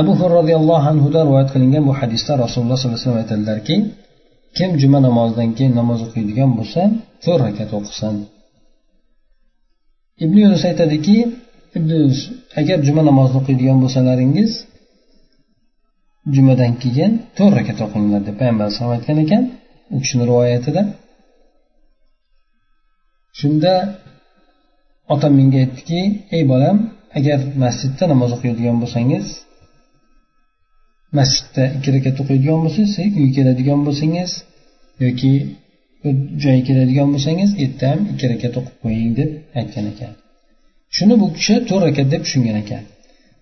abu 0.00 0.12
hur 0.18 0.30
roziyallohu 0.38 0.86
anhudan 0.92 1.22
rivoyat 1.28 1.50
qilingan 1.54 1.82
bu 1.88 1.92
hadisda 2.00 2.32
rasululloh 2.44 2.76
sollallohu 2.78 2.98
alayhi 2.98 3.08
vasallam 3.08 3.22
aytadilarki 3.24 3.76
kim 4.56 4.70
juma 4.82 4.98
namozidan 5.06 5.50
keyin 5.56 5.72
namoz 5.80 5.98
o'qiydigan 6.06 6.50
bo'lsa 6.58 6.82
to'rt 7.24 7.40
rakat 7.46 7.70
o'qisin 7.78 8.14
ibn 10.24 10.36
yunus 10.44 10.62
aytadiki 10.70 11.16
ibn 11.78 11.90
agar 12.60 12.78
juma 12.86 13.02
namozini 13.08 13.38
o'qiydigan 13.40 13.78
bo'lsalaringiz 13.84 14.52
jumadan 16.34 16.72
keyin 16.82 17.12
to'rt 17.36 17.54
rakat 17.58 17.78
o'qinglar 17.86 18.20
deb 18.28 18.36
payg'ambar 18.40 18.64
alayhisalom 18.66 18.92
aytgan 18.96 19.18
ekan 19.24 19.42
u 19.94 19.96
kishini 20.02 20.24
rivoyatida. 20.30 20.82
Shunda 23.38 23.72
otam 25.14 25.32
menga 25.38 25.58
aytdiki 25.64 26.00
ey 26.36 26.42
bolam 26.52 26.76
agar 27.18 27.38
masjidda 27.62 28.04
namoz 28.12 28.30
o'qiydigan 28.36 28.76
bo'lsangiz 28.82 29.26
masjidda 31.18 31.64
ikki 31.76 31.90
rakat 31.96 32.16
o'qiydigan 32.22 32.58
bo'lsangiz 32.64 32.92
uyga 33.18 33.30
keladigan 33.36 33.80
bo'lsangiz 33.86 34.30
yoki 35.04 35.32
joyga 36.42 36.62
keladigan 36.68 37.08
bo'lsangiz 37.14 37.50
erta 37.64 37.84
ham 37.92 38.00
ikki 38.12 38.26
rakat 38.32 38.54
o'qib 38.60 38.76
qo'ying 38.84 39.12
deb 39.20 39.30
aytgan 39.60 39.86
ekan. 39.92 40.12
Shuni 40.96 41.14
bu 41.22 41.26
kishi 41.36 41.54
to'rt 41.68 41.82
rakat 41.88 42.06
deb 42.14 42.22
tushungan 42.26 42.56
ekan. 42.62 42.82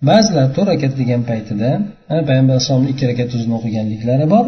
Ba'zilar 0.08 0.46
to'rt 0.56 0.68
rakat 0.72 0.92
degan 1.00 1.22
paytida 1.30 1.70
payg'ambar 2.28 2.54
alayhisalomni 2.56 2.88
ikki 2.94 3.04
rakat 3.10 3.28
o'zini 3.36 3.54
o'qiganliklari 3.58 4.26
bor 4.34 4.44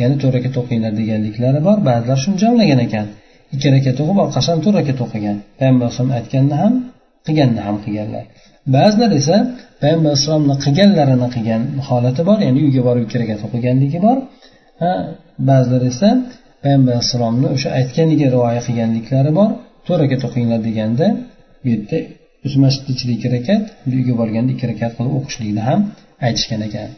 ya'ni 0.00 0.16
to'rt 0.22 0.34
rakat 0.36 0.54
o'qinglar 0.60 0.92
deganliklari 1.00 1.60
bor 1.68 1.76
ba'zilar 1.88 2.18
shuni 2.24 2.36
jamlagan 2.44 2.80
ekan. 2.86 3.06
Ikki 3.54 3.68
rakat 3.76 3.96
o'qib 4.02 4.18
orqasidan 4.24 4.58
to'rt 4.64 4.76
rakat 4.80 4.98
o'qigan. 5.04 5.36
Payg'ambar 5.58 5.84
alayhisalom 5.86 6.12
aytganini 6.18 6.56
ham 6.62 6.72
qilganini 7.26 7.62
ham 7.66 7.76
qilganlar. 7.84 8.24
Ba'zilar 8.76 9.10
esa 9.20 9.36
payg'ambar 9.82 10.10
alayhissalomni 10.12 10.56
qilganlarini 10.64 11.28
qilgan 11.34 11.62
holati 11.88 12.22
bor 12.28 12.38
ya'ni 12.46 12.60
uyga 12.66 12.82
borib 12.88 13.02
ikki 13.06 13.16
rakat 13.22 13.40
o'qiganligi 13.46 13.98
bor. 14.06 14.16
Ba'zilar 15.48 15.82
esa 15.92 16.08
payg'ambar 16.63 16.91
alayhissalomni 16.95 17.47
o'sha 17.55 17.69
aytganiga 17.79 18.27
rioya 18.35 18.61
qilganliklari 18.67 19.31
bor 19.39 19.49
to'rt 19.85 19.99
rakat 20.03 20.21
o'qinglar 20.27 20.59
deganda 20.67 21.07
bu 21.61 21.67
yerda 21.73 21.97
o'zi 22.45 22.57
masjidni 22.65 22.91
ichida 22.95 23.13
ikki 23.17 23.27
rakat 23.35 23.63
uyga 23.97 24.13
borganda 24.21 24.51
ikki 24.55 24.65
rakat 24.71 24.91
qilib 24.97 25.13
o'qishlikni 25.19 25.61
ham 25.69 25.79
aytishgan 26.27 26.61
ekan 26.67 26.89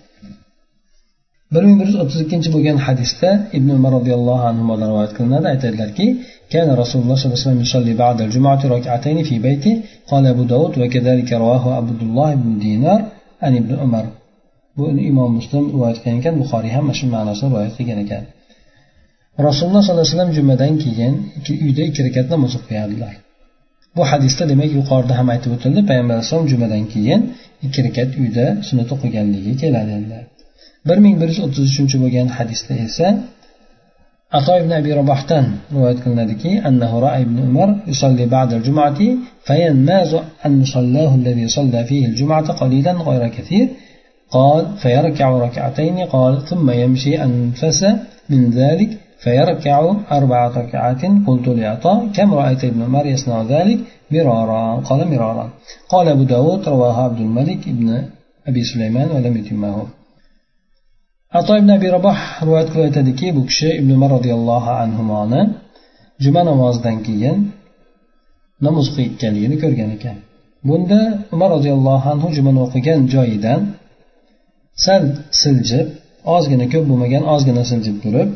bir 1.53 1.63
ming 1.67 1.77
bir 1.79 1.87
yuz 1.89 1.97
o'ttiz 2.03 2.19
ikkinchi 2.25 2.49
bo'lgan 2.55 2.77
hadisda 2.87 3.29
ibn 3.57 3.69
umar 3.77 3.91
roziyallohu 3.97 4.43
anhudan 4.51 4.87
rivoyat 4.91 5.13
qilinadi 5.17 5.47
aytadilarki 5.53 6.07
كان 6.53 6.69
رسول 6.81 6.99
الله 7.01 7.15
صلى 7.15 7.25
الله 7.27 7.39
عليه 7.39 7.47
وسلم 7.47 7.61
يصلي 7.67 7.93
بعد 8.03 8.17
الجمعة 8.25 8.61
ركعتين 8.75 9.17
في 9.29 9.35
بيته 9.47 9.73
قال 10.11 10.23
أبو 10.33 10.43
داود 10.53 10.73
وكذلك 10.81 11.29
رواه 11.43 11.63
عبد 11.79 12.01
الله 12.07 12.29
بن 12.43 12.51
دينار 12.65 12.99
عن 13.45 13.53
ابن 13.61 13.71
عمر 13.81 14.05
bu 14.77 14.85
imom 15.11 15.31
muslim 15.39 15.63
rivoyat 15.73 15.97
qilgan 16.03 16.19
ekan 16.21 16.35
buxoriy 16.41 16.71
ham 16.75 16.83
mana 16.87 16.97
shu 16.99 17.05
ma'nosida 17.15 17.47
rivoyat 17.49 17.73
qilgan 17.77 17.99
ekan 18.05 18.23
rasululloh 19.47 19.81
sollallohu 19.85 20.05
alayhi 20.05 20.15
vasallam 20.15 20.33
jumadan 20.39 20.73
keyin 20.83 21.13
uyda 21.65 21.81
ikki 21.89 22.01
rakat 22.07 22.27
namoz 22.33 22.53
o'qiyardilar 22.59 23.13
bu 23.97 24.03
hadisda 24.11 24.43
demak 24.51 24.71
yuqorida 24.79 25.13
ham 25.19 25.27
aytib 25.33 25.51
o'tildi 25.55 25.81
payg'ambar 25.89 26.13
alayhisalom 26.17 26.47
jumadan 26.53 26.83
keyin 26.93 27.21
ikki 27.65 27.79
rakat 27.87 28.11
uyda 28.21 28.45
sunnat 28.67 28.89
o'qiganligi 28.95 29.53
keladi 29.61 29.91
endi 29.99 30.19
bir 30.87 30.97
ming 31.05 31.15
bir 31.21 31.27
yuz 31.31 31.39
o'ttiz 31.45 31.63
uchinchi 31.71 31.97
bo'lgan 32.03 32.27
hadisda 32.37 32.73
esa 32.87 33.07
ato 34.37 34.53
ibn 34.61 34.71
abi 34.79 34.91
robohdan 34.99 35.45
rivoyat 35.73 35.99
qilinadiki 36.03 36.51
annahu 36.69 36.97
ra'a 37.05 37.17
ibn 37.25 37.37
umar 37.47 37.69
yusalli 37.91 38.25
ba'da 38.35 38.53
al-jum'ati 38.59 39.07
fayannazu 39.47 40.17
an 40.45 40.53
musallahu 40.63 41.13
alladhi 41.19 41.45
salla 41.57 41.81
fihi 41.89 42.05
al-jum'ata 42.11 42.51
qalilan 42.61 42.97
ghayra 43.07 43.29
kathir 43.37 43.67
قال 44.37 44.63
فيركع 44.83 45.27
ركعتين 45.45 45.97
قال 46.15 46.33
ثم 46.49 46.67
يمشي 46.83 47.13
أنفس 47.27 47.81
من 48.31 48.41
ذلك 48.59 48.89
فيركع 49.23 49.77
أربع 50.17 50.39
ركعات 50.47 51.01
قلت 51.27 51.47
لعطاء 51.47 51.99
كم 52.15 52.29
رأيت 52.39 52.61
ابن 52.71 52.81
عمر 52.87 53.05
يصنع 53.13 53.41
ذلك 53.53 53.79
مرارا 54.11 54.63
قال 54.87 54.99
مرارا 55.11 55.45
قال 55.89 56.05
أبو 56.15 56.23
داود 56.23 56.61
رواه 56.73 56.97
عبد 57.07 57.19
الملك 57.27 57.61
ابن 57.73 57.87
أبي 58.49 58.61
سليمان 58.71 59.07
ولم 59.15 59.37
يتمه 59.37 59.77
ato 61.39 61.51
ibn 61.59 61.69
abi 61.77 61.87
raboh 61.97 62.17
rivoyat 62.45 62.67
qilib 62.71 62.85
aytadiki 62.89 63.27
bu 63.37 63.41
kishi 63.49 63.69
ibn 63.79 63.89
umar 63.97 64.09
roziyallohu 64.17 64.71
anhuni 64.83 65.41
juma 66.23 66.41
namozidan 66.49 66.97
keyin 67.07 67.37
namoz 68.65 68.85
o'qiyotganligini 68.91 69.57
ko'rgan 69.63 69.89
ekan 69.97 70.17
bunda 70.67 70.99
umar 71.35 71.49
roziyallohu 71.55 72.05
anhu 72.13 72.27
jumani 72.37 72.59
o'qigan 72.65 72.99
joyidan 73.13 73.61
sal 74.85 75.03
siljib 75.41 75.87
ozgina 76.35 76.65
ko'p 76.73 76.85
bo'lmagan 76.89 77.23
ozgina 77.33 77.63
siljib 77.71 77.97
turib 78.03 78.29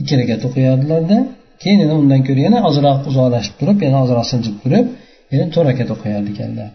ikki 0.00 0.14
rakat 0.20 0.40
o'qiyardilarda 0.48 1.18
keyin 1.62 1.78
yana 1.84 1.94
undan 2.02 2.20
ko'ra 2.28 2.40
yana 2.46 2.58
ozroq 2.68 2.98
uzoqlashib 3.10 3.54
turib 3.60 3.78
yana 3.86 3.98
ozroq 4.04 4.26
siljib 4.32 4.56
turib 4.64 4.86
yana 5.32 5.46
to'rt 5.54 5.66
rakat 5.70 5.88
o'qiyar 5.94 6.22
ekanlar. 6.32 6.70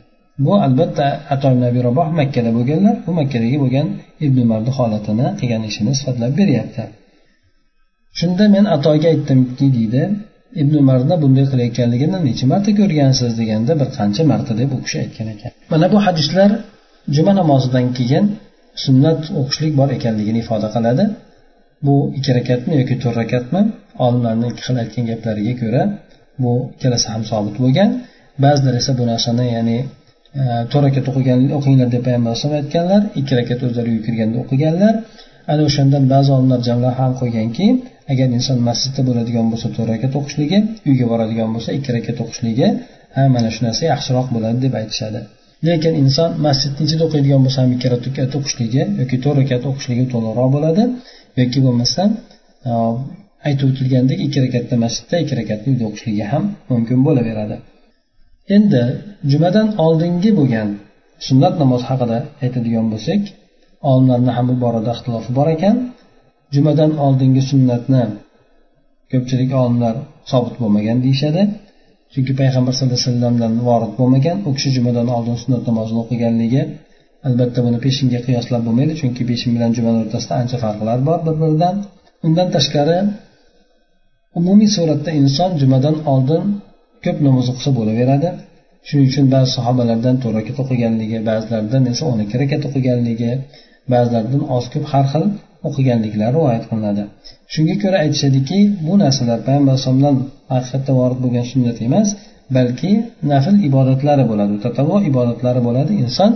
Bu 0.45 0.53
albatta 0.65 1.05
ato 1.33 1.47
ibn 1.53 1.63
abi 1.69 1.79
raboh 1.87 2.07
makkada 2.19 2.49
bo'lganlar 2.57 2.95
bu 3.05 3.11
makkadagi 3.19 3.57
bo'lgan 3.63 3.87
ibn 4.25 4.37
umarni 4.45 4.71
holatini 4.77 5.27
qilgan 5.39 5.63
ishini 5.69 5.91
sifatlab 5.99 6.31
beryapti. 6.39 6.83
Shunda 8.19 8.45
men 8.55 8.65
atoga 8.75 9.07
aytdimki 9.13 9.67
deydi 9.77 10.01
ibn 10.61 10.73
umarni 10.83 11.15
bunday 11.23 11.45
qilayotganligini 11.51 12.17
necha 12.27 12.45
marta 12.51 12.71
ko'rgansiz 12.79 13.31
deganda 13.41 13.71
bir 13.79 13.87
qancha 13.97 14.23
marta 14.31 14.53
deb 14.61 14.69
u 14.75 14.77
kishi 14.85 14.97
aytgan 15.03 15.27
ekan. 15.33 15.51
Mana 15.71 15.85
bu 15.93 15.97
hadislar 16.05 16.49
juma 17.15 17.33
namozidan 17.41 17.85
keyin 17.97 18.25
sunnat 18.83 19.21
o'qishlik 19.39 19.73
bor 19.79 19.89
ekanligini 19.97 20.39
ifoda 20.43 20.67
qiladi. 20.75 21.03
Bu 21.85 21.95
ikki 22.17 22.31
rakatmi 22.39 22.73
yoki 22.81 22.95
to'rt 23.03 23.17
rakatmi? 23.21 23.61
Olimlarni 24.05 24.45
ikki 24.51 24.63
xil 24.67 24.77
aytgan 24.83 25.05
gaplariga 25.11 25.53
ko'ra 25.61 25.83
bu 26.43 26.51
ikkalasi 26.75 27.07
ham 27.13 27.23
sobit 27.31 27.55
bo'lgan. 27.63 27.89
Ba'zilar 28.45 28.73
esa 28.81 28.91
bu 28.99 29.03
narsani 29.11 29.45
ya'ni 29.55 29.77
e, 30.41 30.43
to'rt 30.71 30.83
rakat 30.87 31.05
o'qigan 31.11 31.39
o'qinglar 31.57 31.87
deb 31.95 32.01
payg'ambar 32.07 32.29
alayhisalom 32.31 32.57
aytganlar 32.61 33.01
ikki 33.19 33.33
rakat 33.39 33.59
o'zlari 33.67 33.89
uyga 33.93 34.03
kirganda 34.07 34.37
o'qiganlar. 34.43 34.93
Ana 35.51 35.61
o'shandan 35.69 36.03
ba'zi 36.13 36.29
olimlar 36.37 36.59
jamlab 36.67 36.95
ham 37.01 37.11
qo'yganki 37.21 37.67
agar 38.11 38.27
inson 38.37 38.57
masjidda 38.69 39.01
bo'ladigan 39.09 39.45
bo'lsa 39.51 39.67
to'rt 39.75 39.89
rakat 39.93 40.13
o'qishligi 40.19 40.57
uyga 40.89 41.05
boradigan 41.11 41.49
bo'lsa 41.55 41.69
ikki 41.77 41.89
rakat 41.97 42.17
o'qishligi 42.23 42.67
ha 43.15 43.23
mana 43.35 43.49
shu 43.55 43.61
narsa 43.67 43.83
yaxshiroq 43.93 44.27
bo'ladi 44.35 44.57
deb 44.65 44.73
aytishadi. 44.81 45.19
Lekin 45.67 45.93
inson 46.03 46.29
masjidni 46.47 46.81
ichida 46.87 47.03
o'qiydigan 47.07 47.41
bo'lsa 47.45 47.57
ham 47.63 47.71
ikki 47.75 47.87
rakat 47.93 48.31
o'qishligi 48.39 48.83
yoki 49.01 49.17
to'rt 49.23 49.37
rakat 49.41 49.63
o'qishligi 49.69 50.05
to'g'riroq 50.13 50.49
bo'ladi. 50.55 50.83
Yoki 51.43 51.59
bo'lmasa 51.65 52.01
e, 52.69 52.71
aytib 53.47 53.65
o'tilgandek 53.71 54.19
ikki 54.25 54.39
rakatda 54.45 54.75
masjidda 54.83 55.15
ikki 55.23 55.35
rakatni 55.41 55.67
uyda 55.73 55.85
o'qishligi 55.89 56.25
ham 56.31 56.43
mumkin 56.71 56.99
bo'laveradi. 57.07 57.55
Endi 58.55 58.81
jumadan 59.31 59.67
oldingi 59.85 60.31
bo'lgan 60.39 60.69
sunnat 61.27 61.55
namoz 61.61 61.81
haqida 61.89 62.17
aytadigan 62.43 62.85
bo'lsak 62.93 63.21
olimlarni 63.89 64.31
ham 64.37 64.45
bu 64.51 64.55
borada 64.63 64.91
ixtilofi 64.95 65.31
bor 65.37 65.47
ekan. 65.55 65.75
Jumadan 66.55 66.91
oldingi 67.05 67.43
sunnatni 67.51 68.03
ko'pchilik 69.11 69.51
olimlar 69.61 69.95
sobit 70.31 70.55
bo'lmagan 70.61 70.97
deyishadi. 71.05 71.41
Chunki 72.13 72.33
payg'ambar 72.41 72.73
sallallohu 72.75 72.99
alayhi 72.99 73.11
vasallamdan 73.11 73.53
vorid 73.67 73.93
bo'lmagan 73.99 74.37
u 74.47 74.49
kishi 74.57 74.69
jumadan 74.77 75.07
oldin 75.15 75.35
sunnat 75.43 75.63
namozini 75.69 75.99
o'qiganligi 76.03 76.61
albatta 77.27 77.59
buni 77.65 77.79
peshinga 77.85 78.19
qiyoslab 78.27 78.61
bo'lmaydi 78.67 78.93
chunki 79.01 79.23
peshin 79.29 79.51
bilan 79.55 79.71
juma 79.77 79.91
o'rtasida 80.01 80.33
ancha 80.41 80.57
farqlar 80.63 80.97
bor 81.07 81.19
bir 81.27 81.35
biridan 81.41 81.75
undan 82.25 82.47
tashqari 82.55 82.97
umumiy 84.39 84.69
suratda 84.77 85.11
inson 85.21 85.51
jumadan 85.61 85.95
oldin 86.13 86.43
ko'p 87.05 87.17
namoz 87.27 87.45
o'qisa 87.51 87.71
bo'laveradi. 87.79 88.29
Shuning 88.87 89.07
uchun 89.11 89.25
ba'zi 89.33 89.49
sahobalardan 89.57 90.15
to'rt 90.21 90.35
rakat 90.39 90.57
o'qiganligi 90.63 91.17
ba'zilaridan 91.29 91.83
esa 91.91 92.03
o'n 92.11 92.19
ikki 92.25 92.35
rakat 92.43 92.61
o'qiganligi 92.69 93.31
ba'zilaridan 93.93 94.43
oz 94.57 94.65
ko'p 94.73 94.85
har 94.91 95.05
xil 95.11 95.25
o'qiganliklari 95.67 96.33
rivoyat 96.37 96.63
qilinadi. 96.69 97.03
Shunga 97.53 97.75
ko'ra 97.83 97.97
aytishadiki 98.05 98.59
bu 98.87 98.93
narsalar 99.03 99.39
payg'ambar 99.47 99.73
alayhisalomdan 99.73 100.15
haqiqatda 100.53 100.91
vorid 100.99 101.19
bo'lgan 101.23 101.45
sunnat 101.51 101.77
emas 101.87 102.07
balki 102.57 102.91
nafl 103.31 103.55
ibodatlari 103.69 104.23
bo'ladi 104.31 104.55
tatavo 104.65 104.95
ibodatlari 105.09 105.61
bo'ladi. 105.67 105.91
Inson 106.05 106.31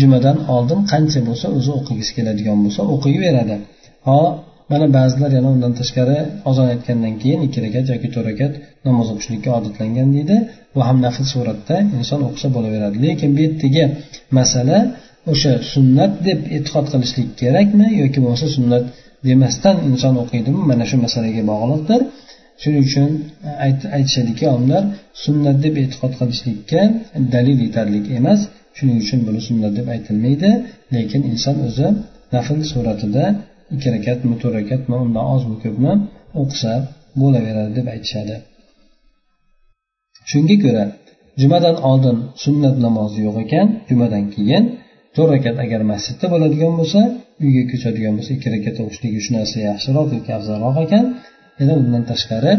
jumadan 0.00 0.36
oldin 0.54 0.80
qancha 0.92 1.20
bo'lsa 1.28 1.46
o'zi 1.58 1.70
o'qigisi 1.78 2.12
keladigan 2.18 2.58
bo'lsa 2.64 2.80
o'qiyveradi 2.94 3.56
ho 4.08 4.20
mana 4.70 4.86
ba'zilar 4.98 5.30
yana 5.38 5.48
undan 5.54 5.72
tashqari 5.80 6.18
ozon 6.50 6.66
aytgandan 6.74 7.14
keyin 7.22 7.40
ikki 7.46 7.58
rakat 7.64 7.86
yoki 7.92 8.08
to'rt 8.14 8.26
rakat 8.30 8.52
namoz 8.86 9.08
o'qishlikka 9.14 9.50
odatlangan 9.58 10.08
deydi. 10.16 10.36
Bu 10.74 10.80
ham 10.88 10.96
nafl 11.06 11.24
suratda 11.32 11.76
inson 11.98 12.20
o'qisa 12.28 12.48
bo'laveradi. 12.56 12.96
Lekin 13.06 13.30
bu 13.36 13.40
yerdagi 13.46 13.84
masala 14.38 14.78
o'sha 15.32 15.52
sunnat 15.72 16.12
deb 16.28 16.40
e'tiqod 16.56 16.86
qilishlik 16.92 17.28
kerakmi 17.42 17.86
yoki 18.02 18.18
bo'lmasa 18.24 18.46
sunnat 18.56 18.84
demasdan 19.28 19.76
inson 19.90 20.14
o'qiydimi? 20.22 20.60
Mana 20.70 20.84
shu 20.90 20.96
masalaga 21.06 21.42
bog'liqdir. 21.52 22.00
Shuning 22.62 22.82
uchun 22.88 23.08
e, 23.64 23.68
aytishadiki 23.98 24.44
olimlar 24.54 24.82
sunnat 25.24 25.56
deb 25.64 25.74
e'tiqod 25.82 26.12
qilishlikka 26.20 26.80
dalil 27.34 27.58
yetarli 27.66 27.98
emas. 28.18 28.40
Shuning 28.76 28.98
uchun 29.04 29.20
buni 29.26 29.40
sunnat 29.48 29.72
deb 29.78 29.88
aytilmaydi. 29.94 30.50
Lekin 30.94 31.22
inson 31.30 31.56
o'zi 31.66 31.86
nafl 32.34 32.58
suratida 32.72 33.24
ikki 33.74 33.88
rakatmi 33.96 34.34
to'rt 34.42 34.54
rakatmi 34.60 34.94
undan 35.04 35.24
ozmi 35.34 35.56
ko'pmi 35.64 35.92
o'qisa 36.40 36.72
bo'laveradi 37.20 37.72
deb 37.78 37.86
aytishadi. 37.94 38.36
Shunga 40.30 40.56
ko'ra 40.64 40.84
jumadan 41.40 41.76
oldin 41.90 42.16
sunnat 42.44 42.76
namozi 42.86 43.18
yo'q 43.26 43.36
ekan 43.44 43.66
jumadan 43.88 44.24
keyin 44.34 44.64
to'rt 45.16 45.30
rakat 45.34 45.56
agar 45.64 45.80
masjidda 45.92 46.26
bo'ladigan 46.32 46.72
bo'lsa 46.80 47.00
uyga 47.44 47.62
ko'chadigan 47.70 48.12
bo'lsa 48.18 48.30
ikki 48.36 48.48
rakat 48.54 48.76
o'qishligi 48.84 49.18
shu 49.24 49.30
narsa 49.38 49.56
yaxshiroq 49.68 50.08
yoki 50.16 50.30
afzalroq 50.38 50.76
ekan. 50.86 51.04
Yana 51.60 51.74
undan 51.82 52.02
tashqari 52.10 52.52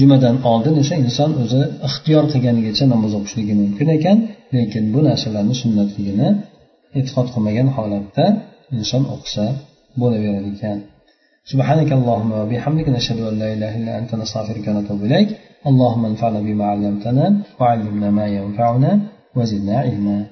jumadan 0.00 0.36
oldin 0.50 0.74
esa 0.82 0.94
inson 1.04 1.30
o'zi 1.42 1.60
ixtiyor 1.88 2.24
qilganigacha 2.32 2.84
namoz 2.94 3.12
o'qishligi 3.18 3.54
mumkin 3.62 3.88
ekan. 3.98 4.18
lekin 4.55 4.85
bu 4.93 4.99
narsalarni 5.07 5.55
sunnatligini 5.63 6.29
e'tiqod 6.97 7.27
qilmagan 7.33 7.67
holatda 7.77 8.25
inson 8.77 9.03
o'qisa 9.15 9.45
bo'laverar 10.01 10.45
ekan 10.53 10.79
سبحانك 11.51 11.91
اللهم 11.99 12.31
وبحمدك 12.41 12.87
نشهد 12.89 13.19
أن 13.29 13.39
لا 13.41 13.53
إله 13.55 13.71
إلا 13.79 13.93
أنت 13.99 14.15
نستغفرك 14.21 14.67
ونتوب 14.67 14.99
إليك 15.07 15.29
اللهم 15.69 16.05
انفعنا 16.05 16.39
بما 16.47 16.65
علمتنا 16.65 17.25
وعلمنا 17.59 18.11
ما 18.11 18.25
ينفعنا 18.27 18.99
وزدنا 19.35 19.75
علما 19.85 20.25